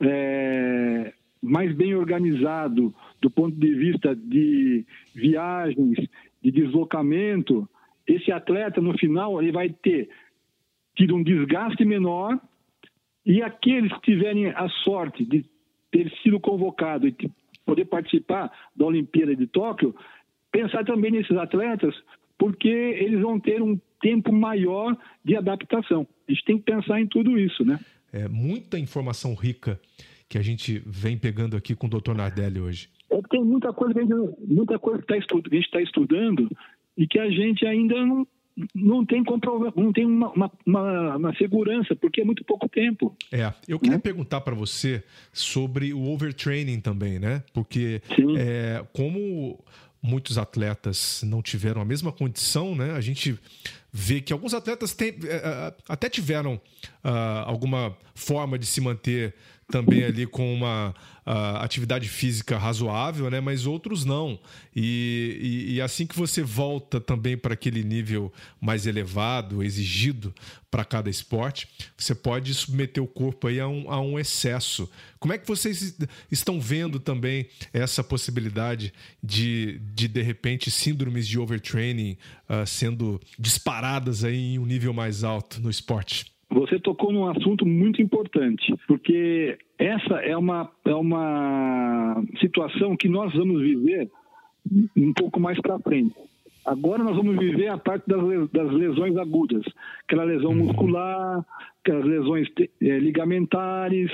[0.00, 1.12] é,
[1.42, 5.98] mais bem organizado do ponto de vista de viagens,
[6.40, 7.68] de deslocamento,
[8.06, 10.08] esse atleta no final ele vai ter
[10.96, 12.38] tido um desgaste menor
[13.24, 15.44] e aqueles que tiverem a sorte de
[15.90, 17.14] ter sido convocado e
[17.64, 19.94] poder participar da Olimpíada de Tóquio,
[20.50, 21.94] pensar também nesses atletas,
[22.38, 26.06] porque eles vão ter um tempo maior de adaptação.
[26.28, 27.78] A gente tem que pensar em tudo isso, né?
[28.12, 29.80] É muita informação rica
[30.32, 32.14] que a gente vem pegando aqui com o Dr.
[32.14, 32.88] Nardelli hoje?
[33.10, 34.14] É que tem muita coisa que a gente,
[34.48, 36.48] muita coisa que, tá a gente está estudando
[36.96, 38.26] e que a gente ainda não,
[38.74, 43.14] não tem comprova não tem uma, uma, uma, uma, segurança, porque é muito pouco tempo.
[43.30, 44.02] É, eu queria né?
[44.02, 45.04] perguntar para você
[45.34, 47.42] sobre o overtraining também, né?
[47.52, 48.00] Porque
[48.38, 49.62] é, como
[50.02, 52.92] muitos atletas não tiveram a mesma condição, né?
[52.92, 53.38] A gente
[53.92, 59.34] vê que alguns atletas tem, é, é, até tiveram uh, alguma forma de se manter
[59.68, 60.94] também ali com uma
[61.26, 63.40] uh, atividade física razoável, né?
[63.40, 64.38] Mas outros não.
[64.74, 70.34] E, e, e assim que você volta também para aquele nível mais elevado, exigido
[70.70, 74.90] para cada esporte, você pode submeter o corpo aí a um, a um excesso.
[75.18, 75.96] Como é que vocês
[76.30, 78.92] estão vendo também essa possibilidade
[79.22, 82.16] de, de, de repente, síndromes de overtraining
[82.48, 86.31] uh, sendo disparadas aí em um nível mais alto no esporte?
[86.52, 93.32] Você tocou num assunto muito importante, porque essa é uma, é uma situação que nós
[93.34, 94.10] vamos viver
[94.94, 96.14] um pouco mais para frente.
[96.64, 99.64] Agora nós vamos viver a parte das, lesões agudas,
[100.04, 101.44] aquela lesão muscular,
[101.80, 104.10] aquelas lesões é, ligamentares,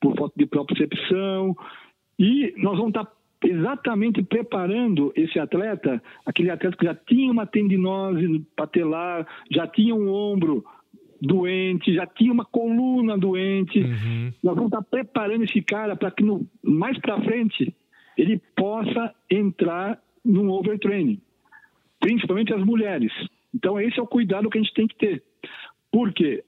[0.00, 1.54] por falta de propriocepção,
[2.18, 3.06] e nós vamos estar
[3.44, 10.08] exatamente preparando esse atleta, aquele atleta que já tinha uma tendinose patelar, já tinha um
[10.10, 10.64] ombro
[11.22, 13.78] doente, já tinha uma coluna doente.
[13.78, 14.32] Uhum.
[14.42, 17.74] Nós vamos estar preparando esse cara para que no, mais para frente
[18.18, 21.20] ele possa entrar num overtraining,
[22.00, 23.12] principalmente as mulheres.
[23.54, 25.22] Então esse é o cuidado que a gente tem que ter.
[25.92, 26.42] Porque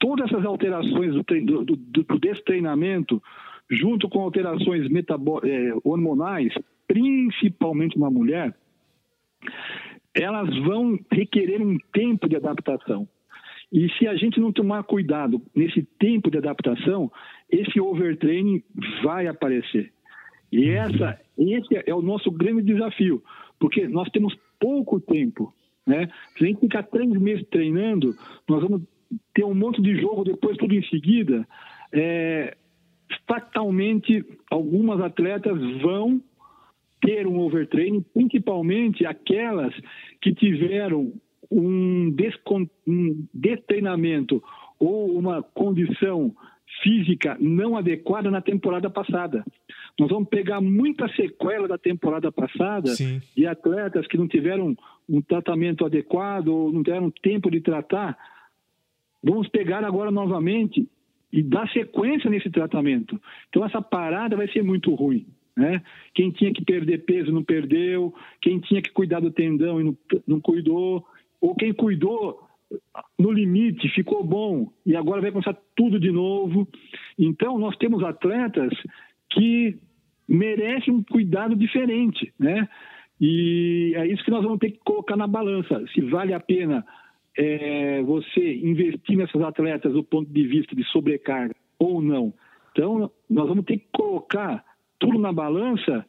[0.00, 3.22] todas essas alterações do, do, do, do destreinamento,
[3.70, 6.54] junto com alterações é, hormonais,
[6.88, 8.54] principalmente na mulher,
[10.14, 13.06] elas vão requerer um tempo de adaptação.
[13.72, 17.10] E se a gente não tomar cuidado nesse tempo de adaptação,
[17.50, 18.62] esse overtraining
[19.02, 19.90] vai aparecer.
[20.52, 23.22] E essa, esse é o nosso grande desafio,
[23.58, 25.54] porque nós temos pouco tempo.
[25.86, 26.08] Né?
[26.36, 28.14] Se a gente ficar três meses treinando,
[28.46, 28.82] nós vamos
[29.34, 31.48] ter um monte de jogo depois, tudo em seguida.
[31.90, 32.54] É,
[33.26, 36.20] fatalmente, algumas atletas vão
[37.00, 39.74] ter um overtraining, principalmente aquelas
[40.20, 41.12] que tiveram
[41.52, 44.42] um, descon, um destreinamento
[44.78, 46.34] ou uma condição
[46.82, 49.44] física não adequada na temporada passada.
[49.98, 53.20] Nós vamos pegar muita sequela da temporada passada Sim.
[53.36, 54.74] de atletas que não tiveram
[55.08, 58.16] um tratamento adequado ou não tiveram tempo de tratar.
[59.22, 60.88] Vamos pegar agora novamente
[61.30, 63.20] e dar sequência nesse tratamento.
[63.48, 65.26] Então essa parada vai ser muito ruim.
[65.54, 65.82] Né?
[66.14, 69.96] Quem tinha que perder peso não perdeu, quem tinha que cuidar do tendão e não,
[70.26, 71.04] não cuidou,
[71.42, 72.40] ou quem cuidou
[73.18, 76.66] no limite ficou bom e agora vai começar tudo de novo.
[77.18, 78.72] Então nós temos atletas
[79.30, 79.76] que
[80.26, 82.68] merecem um cuidado diferente, né?
[83.20, 86.84] E é isso que nós vamos ter que colocar na balança, se vale a pena
[87.36, 92.32] é, você investir nessas atletas do ponto de vista de sobrecarga ou não.
[92.70, 94.64] Então nós vamos ter que colocar
[94.98, 96.06] tudo na balança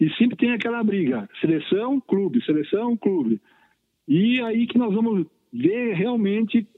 [0.00, 3.40] e sempre tem aquela briga: seleção, clube, seleção, clube.
[4.12, 6.68] E aí que nós vamos ver realmente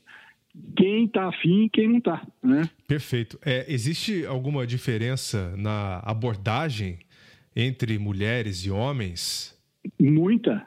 [0.76, 2.24] quem está afim e quem não está.
[2.40, 2.62] Né?
[2.86, 3.36] Perfeito.
[3.44, 7.00] É, existe alguma diferença na abordagem
[7.56, 9.52] entre mulheres e homens?
[10.00, 10.64] Muita.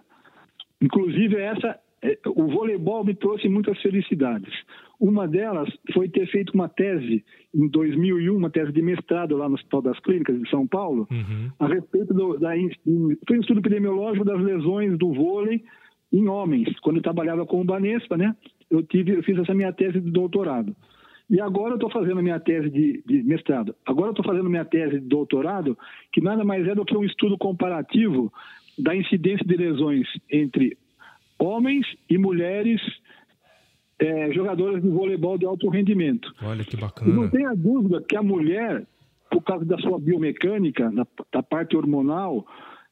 [0.82, 4.54] Inclusive, essa, é, o voleibol me trouxe muitas felicidades.
[5.00, 7.24] Uma delas foi ter feito uma tese
[7.56, 11.50] em 2001, uma tese de mestrado lá no Hospital das Clínicas de São Paulo, uhum.
[11.60, 12.50] a respeito do, da,
[13.26, 15.64] foi um estudo epidemiológico das lesões do vôlei
[16.12, 16.80] em homens.
[16.80, 18.36] Quando eu trabalhava com o Banespa, né,
[18.70, 20.76] eu, tive, eu fiz essa minha tese de doutorado.
[21.30, 23.76] E agora eu estou fazendo a minha tese de, de mestrado.
[23.86, 25.78] Agora eu estou fazendo minha tese de doutorado,
[26.14, 28.32] que nada mais é do que um estudo comparativo
[28.78, 30.78] da incidência de lesões entre
[31.38, 32.80] homens e mulheres
[34.00, 36.34] é, jogadoras de voleibol de alto rendimento.
[36.42, 37.12] Olha que bacana.
[37.12, 38.86] E não tenha dúvida que a mulher,
[39.30, 42.46] por causa da sua biomecânica, da, da parte hormonal,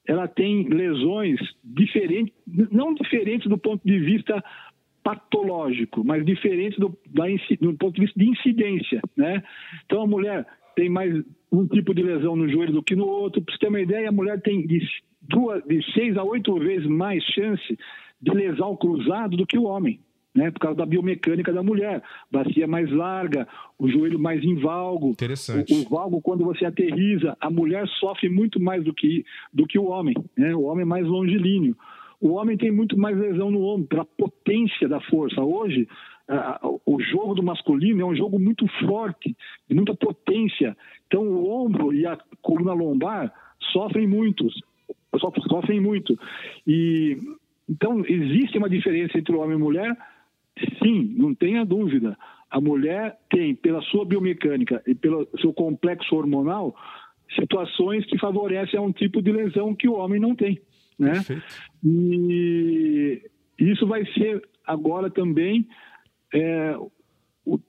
[0.07, 2.33] ela tem lesões diferentes,
[2.71, 4.43] não diferentes do ponto de vista
[5.03, 7.25] patológico, mas diferentes do, da,
[7.61, 9.43] do ponto de vista de incidência, né?
[9.85, 10.45] Então a mulher
[10.75, 13.41] tem mais um tipo de lesão no joelho do que no outro.
[13.41, 14.81] Para você ter uma ideia, a mulher tem de,
[15.21, 17.77] duas, de seis a oito vezes mais chance
[18.21, 19.99] de lesão cruzado do que o homem
[20.35, 22.03] né, por causa da biomecânica da mulher.
[22.29, 23.47] Bacia mais larga,
[23.79, 25.11] o joelho mais em valgo.
[25.11, 25.73] Interessante.
[25.73, 29.79] O, o valgo, quando você aterriza, a mulher sofre muito mais do que, do que
[29.79, 30.15] o homem.
[30.37, 30.53] Né?
[30.53, 31.75] O homem é mais longilíneo.
[32.19, 35.41] O homem tem muito mais lesão no ombro, pela potência da força.
[35.41, 35.87] Hoje,
[36.85, 39.35] o jogo do masculino é um jogo muito forte,
[39.69, 40.75] de muita potência.
[41.07, 43.31] Então, o ombro e a coluna lombar
[43.71, 44.47] sofrem muito.
[45.49, 46.17] Sofrem muito.
[46.65, 47.17] E,
[47.69, 49.97] então, existe uma diferença entre o homem e a mulher,
[50.81, 52.17] Sim, não tenha dúvida.
[52.49, 56.75] A mulher tem, pela sua biomecânica e pelo seu complexo hormonal,
[57.39, 60.61] situações que favorecem a um tipo de lesão que o homem não tem.
[60.97, 61.13] Né?
[61.83, 63.21] E
[63.59, 65.67] isso vai ser agora também,
[66.33, 66.75] é,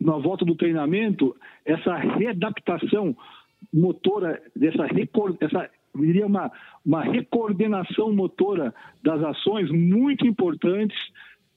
[0.01, 1.35] na volta do treinamento,
[1.65, 3.17] essa readaptação
[3.73, 4.87] motora, dessa,
[5.41, 6.51] essa diria uma,
[6.85, 10.97] uma recoordenação motora das ações muito importantes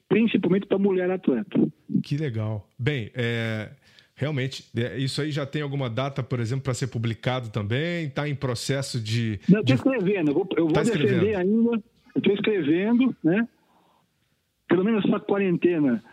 [0.10, 1.72] principalmente para mulher atleta.
[2.03, 2.68] Que legal.
[2.78, 3.70] Bem, é,
[4.16, 8.07] realmente, é, isso aí já tem alguma data, por exemplo, para ser publicado também?
[8.07, 9.39] Está em processo de.
[9.47, 11.82] Não, estou escrevendo, eu vou, eu vou tá defender ainda.
[12.16, 13.47] Estou escrevendo, né?
[14.68, 16.03] Pelo menos essa quarentena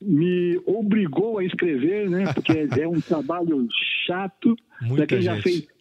[0.00, 2.32] me obrigou a escrever, né?
[2.34, 3.66] Porque é um trabalho
[4.06, 4.54] chato.
[4.82, 5.36] Muita quem gente.
[5.36, 5.74] já fez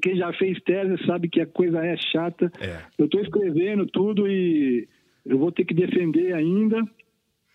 [0.00, 2.50] quem já fez tese sabe que a coisa é chata.
[2.60, 2.80] É.
[2.98, 4.88] Eu estou escrevendo tudo e
[5.24, 6.82] eu vou ter que defender ainda.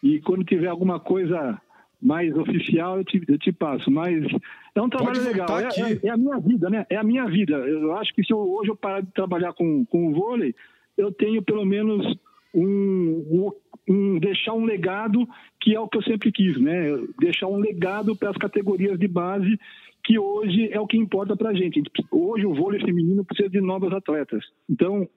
[0.02, 1.60] E quando tiver alguma coisa
[2.02, 3.91] mais oficial, eu te, eu te passo.
[3.91, 4.26] Mas
[4.74, 5.47] é um trabalho legal.
[5.60, 6.86] É, é, é, a minha vida, né?
[6.89, 7.56] É a minha vida.
[7.56, 10.56] Eu acho que se eu, hoje eu parar de trabalhar com, com o vôlei,
[10.97, 12.18] eu tenho pelo menos
[12.54, 13.52] um,
[13.88, 15.28] um deixar um legado
[15.60, 16.97] que é o que eu sempre quis, né?
[17.20, 19.60] Deixar um legado para as categorias de base
[20.04, 21.82] que hoje é o que importa para a gente.
[22.10, 24.43] Hoje o vôlei feminino precisa de novas atletas.
[24.70, 25.08] Então,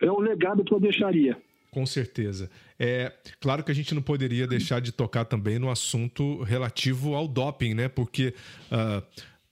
[0.00, 1.36] é o legado que eu deixaria.
[1.70, 2.50] Com certeza.
[2.78, 7.28] É claro que a gente não poderia deixar de tocar também no assunto relativo ao
[7.28, 7.88] doping, né?
[7.88, 8.34] Porque
[8.72, 9.02] uh,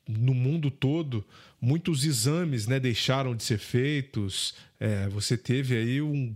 [0.09, 1.25] no mundo todo
[1.61, 4.55] muitos exames né, deixaram de ser feitos.
[4.79, 6.35] É, você teve aí um,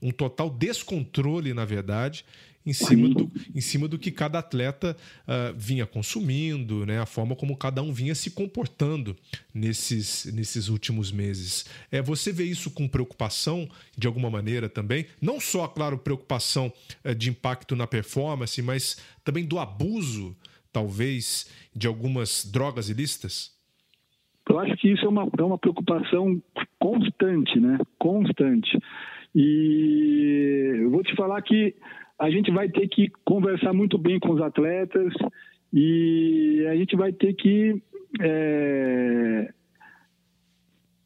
[0.00, 2.24] um total descontrole, na verdade,
[2.66, 4.96] em cima do, em cima do que cada atleta
[5.28, 7.00] uh, vinha consumindo, né?
[7.00, 9.14] a forma como cada um vinha se comportando
[9.52, 11.66] nesses, nesses últimos meses.
[11.90, 15.06] É, você vê isso com preocupação, de alguma maneira também?
[15.20, 16.72] Não só, claro, preocupação
[17.04, 20.34] uh, de impacto na performance, mas também do abuso,
[20.72, 23.52] talvez, de algumas drogas ilícitas?
[24.48, 26.42] Eu acho que isso é uma, é uma preocupação
[26.78, 27.78] constante, né?
[27.98, 28.78] Constante.
[29.34, 31.74] E eu vou te falar que
[32.18, 35.12] a gente vai ter que conversar muito bem com os atletas
[35.72, 37.82] e a gente vai ter que
[38.20, 39.52] é,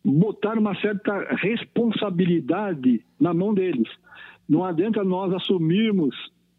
[0.04, 3.88] botar uma certa responsabilidade na mão deles.
[4.48, 6.14] Não adianta nós assumirmos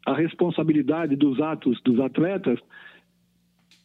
[0.05, 2.59] a responsabilidade dos atos dos atletas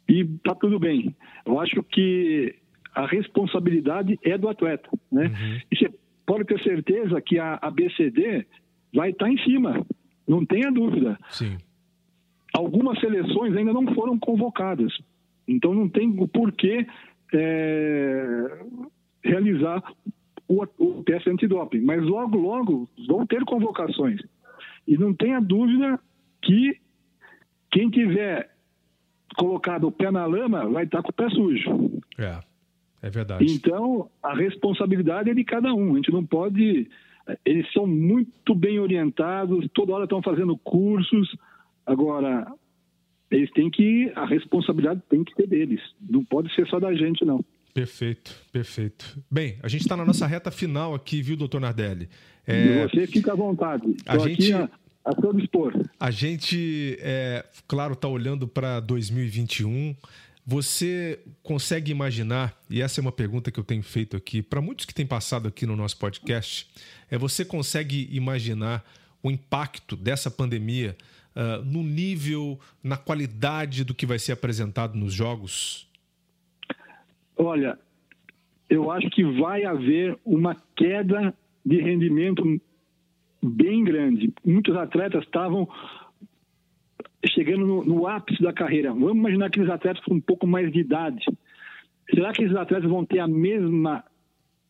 [0.08, 1.14] e tá tudo bem.
[1.44, 2.54] Eu acho que
[2.94, 5.26] a responsabilidade é do atleta, né?
[5.26, 5.60] Uhum.
[5.70, 5.92] E você
[6.24, 8.46] pode ter certeza que a, a BCD
[8.94, 9.84] vai estar tá em cima
[10.26, 11.18] não tenha dúvida.
[11.30, 11.56] Sim.
[12.52, 14.92] Algumas seleções ainda não foram convocadas.
[15.46, 16.86] Então não tem o porquê
[17.32, 18.64] é,
[19.22, 19.82] realizar
[20.48, 21.80] o, o teste antidoping.
[21.80, 24.20] Mas logo, logo vão ter convocações.
[24.86, 25.98] E não tenha dúvida
[26.42, 26.78] que
[27.70, 28.50] quem tiver
[29.36, 32.00] colocado o pé na lama vai estar com o pé sujo.
[32.18, 32.38] É,
[33.02, 33.44] é verdade.
[33.46, 35.92] Então, a responsabilidade é de cada um.
[35.92, 36.88] A gente não pode
[37.44, 41.34] eles são muito bem orientados, toda hora estão fazendo cursos.
[41.86, 42.46] Agora,
[43.30, 44.12] eles têm que.
[44.14, 45.80] A responsabilidade tem que ser deles.
[46.00, 47.44] Não pode ser só da gente, não.
[47.72, 49.18] Perfeito, perfeito.
[49.30, 52.08] Bem, a gente está na nossa reta final aqui, viu, doutor Nardelli?
[52.46, 52.86] É...
[52.86, 53.96] Você fica à vontade.
[54.06, 54.52] A gente...
[54.52, 54.68] a,
[55.04, 55.72] a seu dispor.
[55.98, 59.94] A gente, é, claro, está olhando para 2021.
[60.46, 64.84] Você consegue imaginar, e essa é uma pergunta que eu tenho feito aqui para muitos
[64.84, 66.68] que têm passado aqui no nosso podcast,
[67.10, 68.84] é você consegue imaginar
[69.22, 70.96] o impacto dessa pandemia
[71.34, 75.88] uh, no nível, na qualidade do que vai ser apresentado nos jogos?
[77.38, 77.78] Olha,
[78.68, 81.34] eu acho que vai haver uma queda
[81.64, 82.60] de rendimento
[83.42, 84.32] bem grande.
[84.44, 85.68] Muitos atletas estavam
[87.28, 88.90] chegando no, no, ápice da carreira.
[88.90, 91.24] Vamos imaginar aqueles atletas com um pouco mais de idade.
[92.14, 94.04] Será que esses atletas vão ter a mesma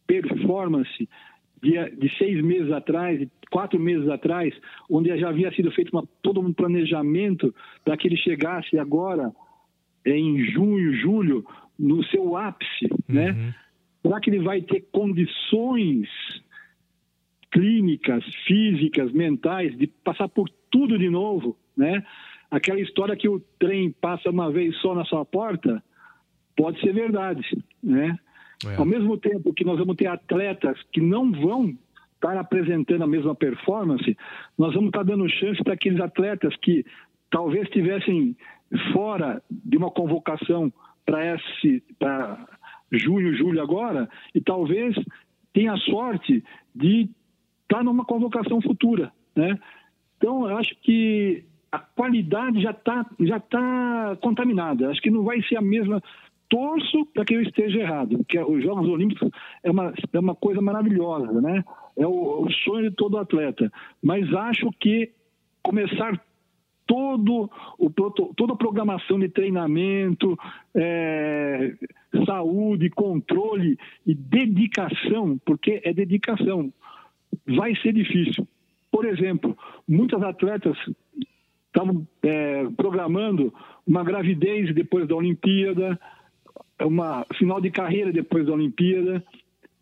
[0.06, 1.08] performance
[1.62, 4.54] de, de seis meses atrás, de quatro meses atrás,
[4.90, 9.32] onde já havia sido feito uma, todo um planejamento para que ele chegasse agora,
[10.04, 11.44] em junho, julho,
[11.78, 13.30] no seu ápice, né?
[13.30, 13.36] uhum.
[13.36, 13.54] né?
[14.02, 16.08] Será que ele vai ter condições
[17.50, 22.04] clínicas, físicas, mentais, de passar por tudo de novo, né?
[22.54, 25.82] Aquela história que o trem passa uma vez só na sua porta,
[26.56, 27.44] pode ser verdade,
[27.82, 28.16] né?
[28.64, 28.76] É.
[28.76, 31.76] Ao mesmo tempo que nós vamos ter atletas que não vão
[32.14, 34.16] estar apresentando a mesma performance,
[34.56, 36.86] nós vamos estar dando chance para aqueles atletas que
[37.28, 38.36] talvez estivessem
[38.92, 40.72] fora de uma convocação
[41.04, 42.46] para esse para
[42.92, 44.94] junho, julho agora, e talvez
[45.52, 46.42] tenha sorte
[46.74, 47.10] de
[47.62, 49.58] estar numa convocação futura, né?
[50.16, 51.44] Então, eu acho que
[51.74, 54.90] a qualidade já está já tá contaminada.
[54.90, 56.00] Acho que não vai ser a mesma.
[56.48, 59.28] Torço para que eu esteja errado, porque os Jogos Olímpicos
[59.62, 61.64] é uma, é uma coisa maravilhosa, né?
[61.96, 63.72] É o, o sonho de todo atleta.
[64.00, 65.10] Mas acho que
[65.62, 66.20] começar
[66.86, 70.38] todo o, toda a programação de treinamento,
[70.76, 71.74] é,
[72.24, 76.72] saúde, controle e dedicação, porque é dedicação,
[77.48, 78.46] vai ser difícil.
[78.92, 79.58] Por exemplo,
[79.88, 80.76] muitas atletas
[81.74, 83.52] estavam é, programando
[83.84, 85.98] uma gravidez depois da Olimpíada,
[86.80, 89.24] uma final de carreira depois da Olimpíada.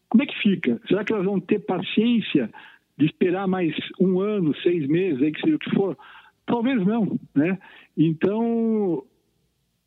[0.08, 0.80] Como é que fica?
[0.88, 2.50] Será que elas vão ter paciência
[2.96, 5.96] de esperar mais um ano, seis meses, aí que seja o que for?
[6.46, 7.58] Talvez não, né?
[7.96, 9.04] Então,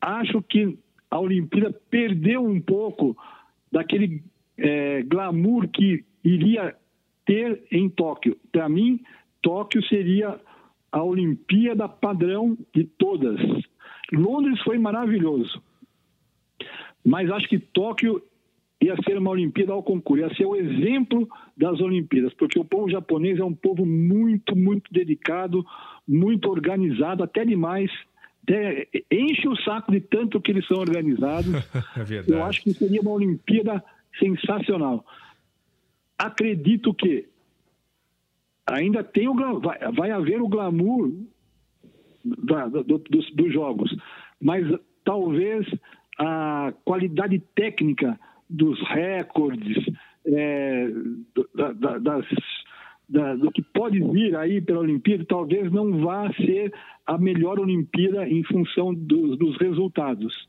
[0.00, 0.78] acho que
[1.10, 3.16] a Olimpíada perdeu um pouco
[3.70, 4.22] daquele
[4.56, 6.74] é, glamour que iria
[7.24, 8.36] ter em Tóquio.
[8.52, 9.00] Para mim,
[9.42, 10.40] Tóquio seria
[10.90, 13.40] a Olimpíada padrão de todas.
[14.12, 15.62] Londres foi maravilhoso,
[17.04, 18.22] mas acho que Tóquio
[18.80, 22.90] ia ser uma Olimpíada ao concurso, ia ser o exemplo das Olimpíadas, porque o povo
[22.90, 25.64] japonês é um povo muito, muito dedicado,
[26.06, 27.90] muito organizado, até demais.
[28.42, 31.52] Até enche o saco de tanto que eles são organizados.
[32.28, 32.32] é.
[32.32, 33.82] Eu acho que seria uma Olimpíada
[34.18, 35.04] sensacional.
[36.16, 37.26] Acredito que
[38.66, 41.12] ainda tem o vai, vai haver o glamour
[42.24, 43.94] da, do, dos, dos jogos,
[44.40, 44.66] mas
[45.04, 45.66] talvez
[46.18, 49.76] a qualidade técnica dos recordes,
[50.24, 50.88] é,
[51.54, 52.26] da, da, das,
[53.08, 56.72] da, do que pode vir aí pela Olimpíada, talvez não vá ser
[57.06, 60.48] a melhor Olimpíada em função dos, dos resultados.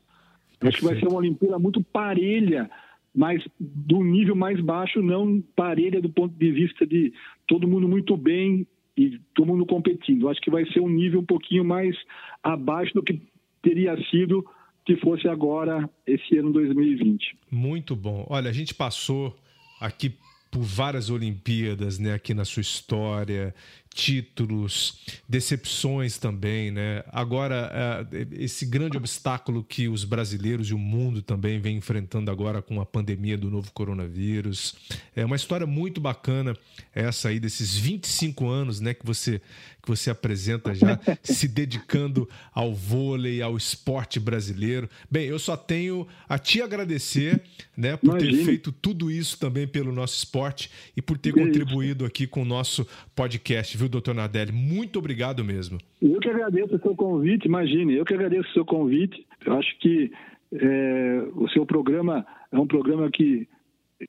[0.60, 2.68] Acho que vai ser uma Olimpíada muito parelha,
[3.14, 7.12] mas do nível mais baixo, não parelha do ponto de vista de
[7.48, 8.64] todo mundo muito bem
[8.96, 10.28] e todo mundo competindo.
[10.28, 11.96] Acho que vai ser um nível um pouquinho mais
[12.42, 13.20] abaixo do que
[13.60, 14.46] teria sido
[14.86, 17.36] se fosse agora, esse ano 2020.
[17.50, 18.26] Muito bom.
[18.30, 19.36] Olha, a gente passou
[19.80, 20.14] aqui
[20.50, 23.54] por várias Olimpíadas, né, aqui na sua história,
[23.98, 27.02] títulos, decepções também, né?
[27.08, 32.62] Agora, é, esse grande obstáculo que os brasileiros e o mundo também vem enfrentando agora
[32.62, 34.76] com a pandemia do novo coronavírus.
[35.16, 36.56] É uma história muito bacana
[36.94, 39.40] essa aí desses 25 anos, né, que você
[39.88, 44.88] que você apresenta já se dedicando ao vôlei, ao esporte brasileiro.
[45.10, 47.42] Bem, eu só tenho a te agradecer,
[47.74, 48.38] né, por Imagine.
[48.38, 52.08] ter feito tudo isso também pelo nosso esporte e por ter que contribuído isso.
[52.08, 54.52] aqui com o nosso podcast, viu, doutor Nardelli?
[54.52, 55.78] Muito obrigado mesmo.
[56.00, 59.26] Eu que agradeço o seu convite, imagine, eu que agradeço o seu convite.
[59.44, 60.10] Eu acho que
[60.52, 63.48] é, o seu programa é um programa que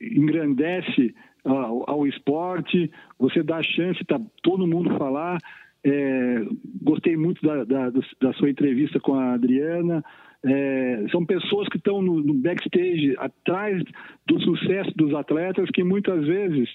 [0.00, 1.14] engrandece
[1.44, 5.38] ao, ao esporte, você dá chance para todo mundo falar.
[5.82, 6.42] É,
[6.82, 10.04] gostei muito da, da, da, sua entrevista com a Adriana.
[10.44, 13.82] É, são pessoas que estão no, no, backstage, atrás
[14.26, 16.68] do sucesso dos atletas, que muitas vezes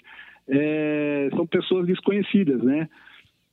[0.47, 2.89] é, são pessoas desconhecidas, né?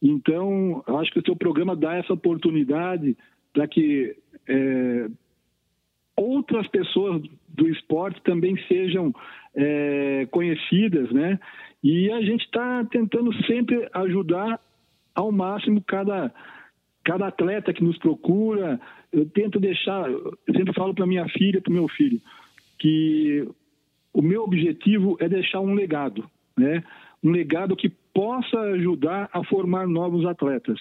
[0.02, 3.16] Então, acho que o seu programa dá essa oportunidade
[3.52, 4.16] para que
[4.48, 5.08] é,
[6.16, 9.14] outras pessoas do esporte também sejam
[9.54, 11.38] é, conhecidas, né?
[11.82, 14.60] E a gente está tentando sempre ajudar
[15.14, 16.32] ao máximo cada,
[17.04, 18.80] cada atleta que nos procura.
[19.12, 22.20] Eu tento deixar, eu sempre falo para minha filha, para o meu filho,
[22.78, 23.46] que
[24.12, 26.82] o meu objetivo é deixar um legado, né?
[27.22, 30.78] Um legado que possa ajudar a formar novos atletas.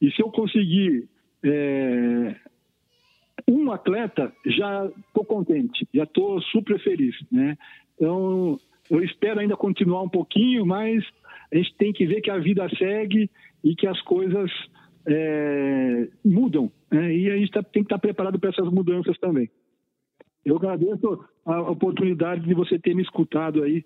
[0.00, 1.08] E se eu conseguir
[1.44, 2.36] é,
[3.48, 7.56] um atleta, já estou contente, já estou super feliz, né?
[7.96, 8.58] Então,
[8.90, 11.04] eu espero ainda continuar um pouquinho, mas
[11.52, 13.30] a gente tem que ver que a vida segue
[13.62, 14.50] e que as coisas
[15.06, 16.70] é, mudam.
[16.90, 17.14] Né?
[17.14, 19.48] E a gente tá, tem que estar preparado para essas mudanças também.
[20.44, 23.84] Eu agradeço a oportunidade de você ter me escutado aí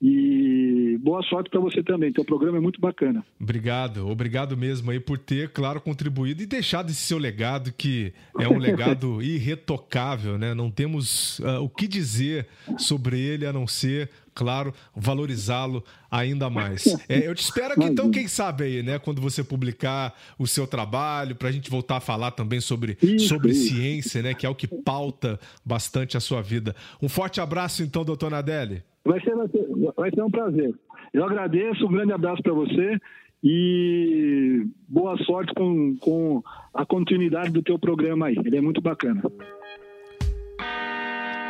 [0.00, 2.12] e boa sorte para você também.
[2.12, 3.24] Teu programa é muito bacana.
[3.40, 8.48] Obrigado, obrigado mesmo aí por ter, claro, contribuído e deixado esse seu legado que é
[8.48, 10.54] um legado irretocável, né?
[10.54, 12.46] Não temos uh, o que dizer
[12.78, 16.84] sobre ele a não ser claro, valorizá-lo ainda mais.
[17.06, 20.66] É, eu te espero aqui, então, quem sabe aí, né, quando você publicar o seu
[20.66, 24.54] trabalho, para a gente voltar a falar também sobre, sobre ciência, né, que é o
[24.54, 26.74] que pauta bastante a sua vida.
[27.02, 28.82] Um forte abraço, então, doutor Nadelli.
[29.04, 29.66] Vai ser, vai ser,
[29.96, 30.74] vai ser um prazer.
[31.12, 32.98] Eu agradeço, um grande abraço para você
[33.42, 36.42] e boa sorte com, com
[36.72, 38.36] a continuidade do teu programa aí.
[38.42, 39.22] Ele é muito bacana.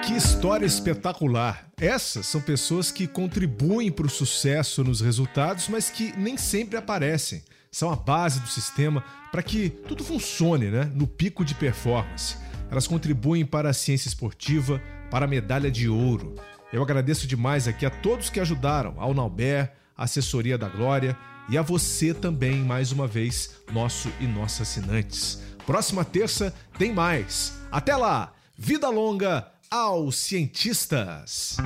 [0.07, 1.67] Que história espetacular!
[1.79, 7.43] Essas são pessoas que contribuem para o sucesso nos resultados, mas que nem sempre aparecem.
[7.71, 9.03] São a base do sistema
[9.33, 10.91] para que tudo funcione né?
[10.95, 12.37] no pico de performance.
[12.71, 14.79] Elas contribuem para a ciência esportiva,
[15.11, 16.35] para a medalha de ouro.
[16.71, 21.17] Eu agradeço demais aqui a todos que ajudaram, ao Nauber, a assessoria da Glória
[21.49, 25.41] e a você também, mais uma vez, nosso e nossas assinantes.
[25.65, 27.59] Próxima terça tem mais.
[27.73, 28.35] Até lá!
[28.57, 31.57] Vida longa aos cientistas!